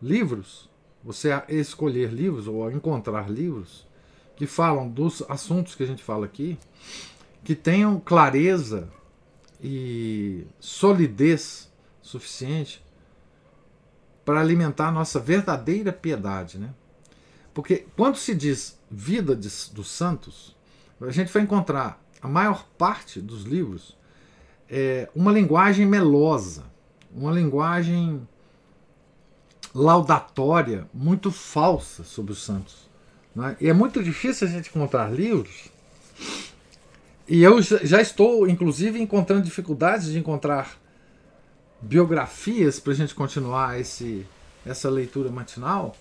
[0.01, 0.69] livros,
[1.03, 3.87] você escolher livros ou encontrar livros
[4.35, 6.57] que falam dos assuntos que a gente fala aqui,
[7.43, 8.89] que tenham clareza
[9.61, 11.71] e solidez
[12.01, 12.83] suficiente
[14.25, 16.73] para alimentar a nossa verdadeira piedade, né?
[17.53, 20.55] Porque quando se diz vida de, dos santos,
[21.01, 23.97] a gente vai encontrar a maior parte dos livros
[24.69, 26.63] é uma linguagem melosa,
[27.13, 28.25] uma linguagem
[29.73, 32.89] laudatória muito falsa sobre os santos.
[33.35, 33.56] Né?
[33.60, 35.69] E é muito difícil a gente encontrar livros.
[37.27, 40.77] E eu já estou, inclusive, encontrando dificuldades de encontrar
[41.81, 44.26] biografias para a gente continuar esse,
[44.65, 45.95] essa leitura matinal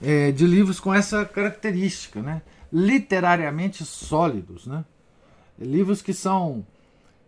[0.00, 2.42] é, de livros com essa característica, né?
[2.72, 4.84] literariamente sólidos, né?
[5.58, 6.66] livros que são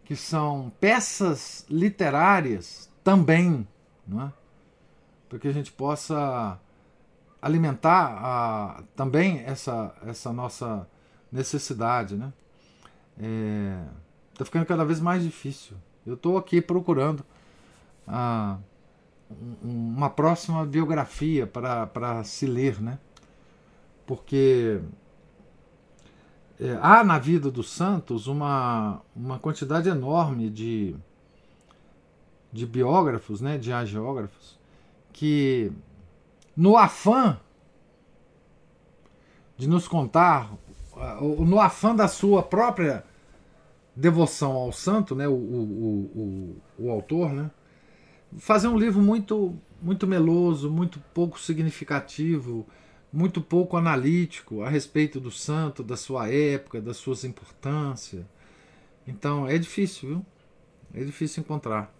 [0.05, 3.67] que são peças literárias também,
[4.07, 4.33] não é?
[5.35, 6.61] Para que a gente possa
[7.43, 10.89] alimentar a, também essa, essa nossa
[11.33, 12.33] necessidade, né?
[13.19, 13.83] É,
[14.45, 15.77] ficando cada vez mais difícil.
[16.07, 17.25] Eu estou aqui procurando
[18.07, 18.59] a,
[19.61, 23.01] uma próxima biografia para se ler, né?
[24.07, 24.81] Porque
[26.61, 30.95] é, há na vida dos santos uma, uma quantidade enorme de,
[32.53, 34.63] de biógrafos, né, de agiógrafos,
[35.15, 35.73] que
[36.57, 37.39] no afã
[39.57, 40.53] de nos contar,
[41.39, 43.05] no afã da sua própria
[43.95, 47.49] devoção ao santo, né, o, o, o, o autor, né,
[48.37, 52.67] fazer um livro muito, muito meloso, muito pouco significativo,
[53.13, 58.25] muito pouco analítico a respeito do santo, da sua época, das suas importâncias.
[59.07, 60.27] Então é difícil, viu?
[60.93, 61.95] É difícil encontrar.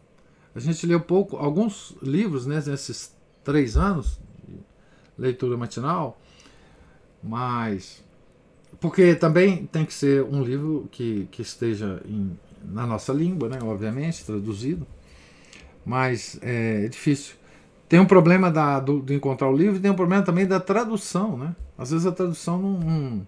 [0.55, 4.21] A gente leu pouco, alguns livros né, nesses três anos,
[5.19, 6.21] leitura matinal,
[7.23, 8.05] mas
[8.81, 13.59] porque também tem que ser um livro que, que esteja em, na nossa língua, né,
[13.63, 14.87] obviamente, traduzido,
[15.85, 17.37] mas é, é difícil.
[17.89, 20.59] Tem um problema da, do, de encontrar o livro e tem um problema também da
[20.59, 21.55] tradução, né?
[21.77, 23.27] Às vezes a tradução não, não,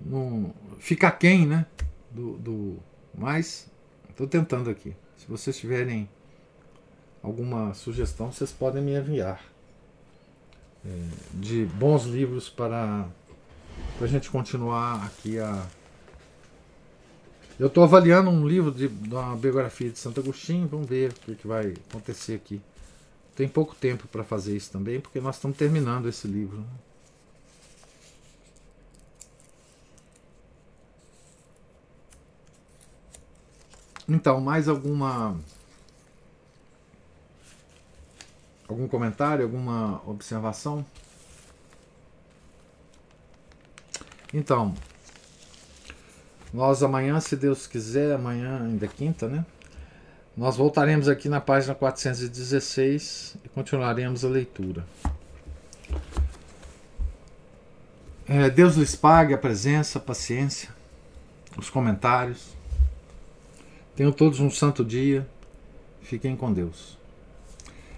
[0.00, 1.66] não fica quem, né?
[2.10, 2.76] Do, do,
[3.16, 3.70] mas
[4.08, 4.94] estou tentando aqui.
[5.16, 6.08] Se vocês tiverem
[7.26, 9.42] alguma sugestão, vocês podem me enviar
[10.84, 10.88] é,
[11.34, 13.04] de bons livros para
[14.00, 15.66] a gente continuar aqui a.
[17.58, 21.14] Eu estou avaliando um livro de, de, uma biografia de Santo Agostinho, vamos ver o
[21.14, 22.60] que, que vai acontecer aqui.
[23.34, 26.58] Tem pouco tempo para fazer isso também, porque nós estamos terminando esse livro.
[26.58, 26.66] Né?
[34.08, 35.36] Então, mais alguma
[38.68, 40.84] Algum comentário, alguma observação?
[44.34, 44.74] Então,
[46.52, 49.44] nós amanhã, se Deus quiser, amanhã ainda é quinta, né?
[50.36, 54.84] Nós voltaremos aqui na página 416 e continuaremos a leitura.
[58.28, 60.68] É, Deus lhes pague a presença, a paciência,
[61.56, 62.54] os comentários.
[63.94, 65.26] Tenham todos um santo dia.
[66.02, 66.95] Fiquem com Deus.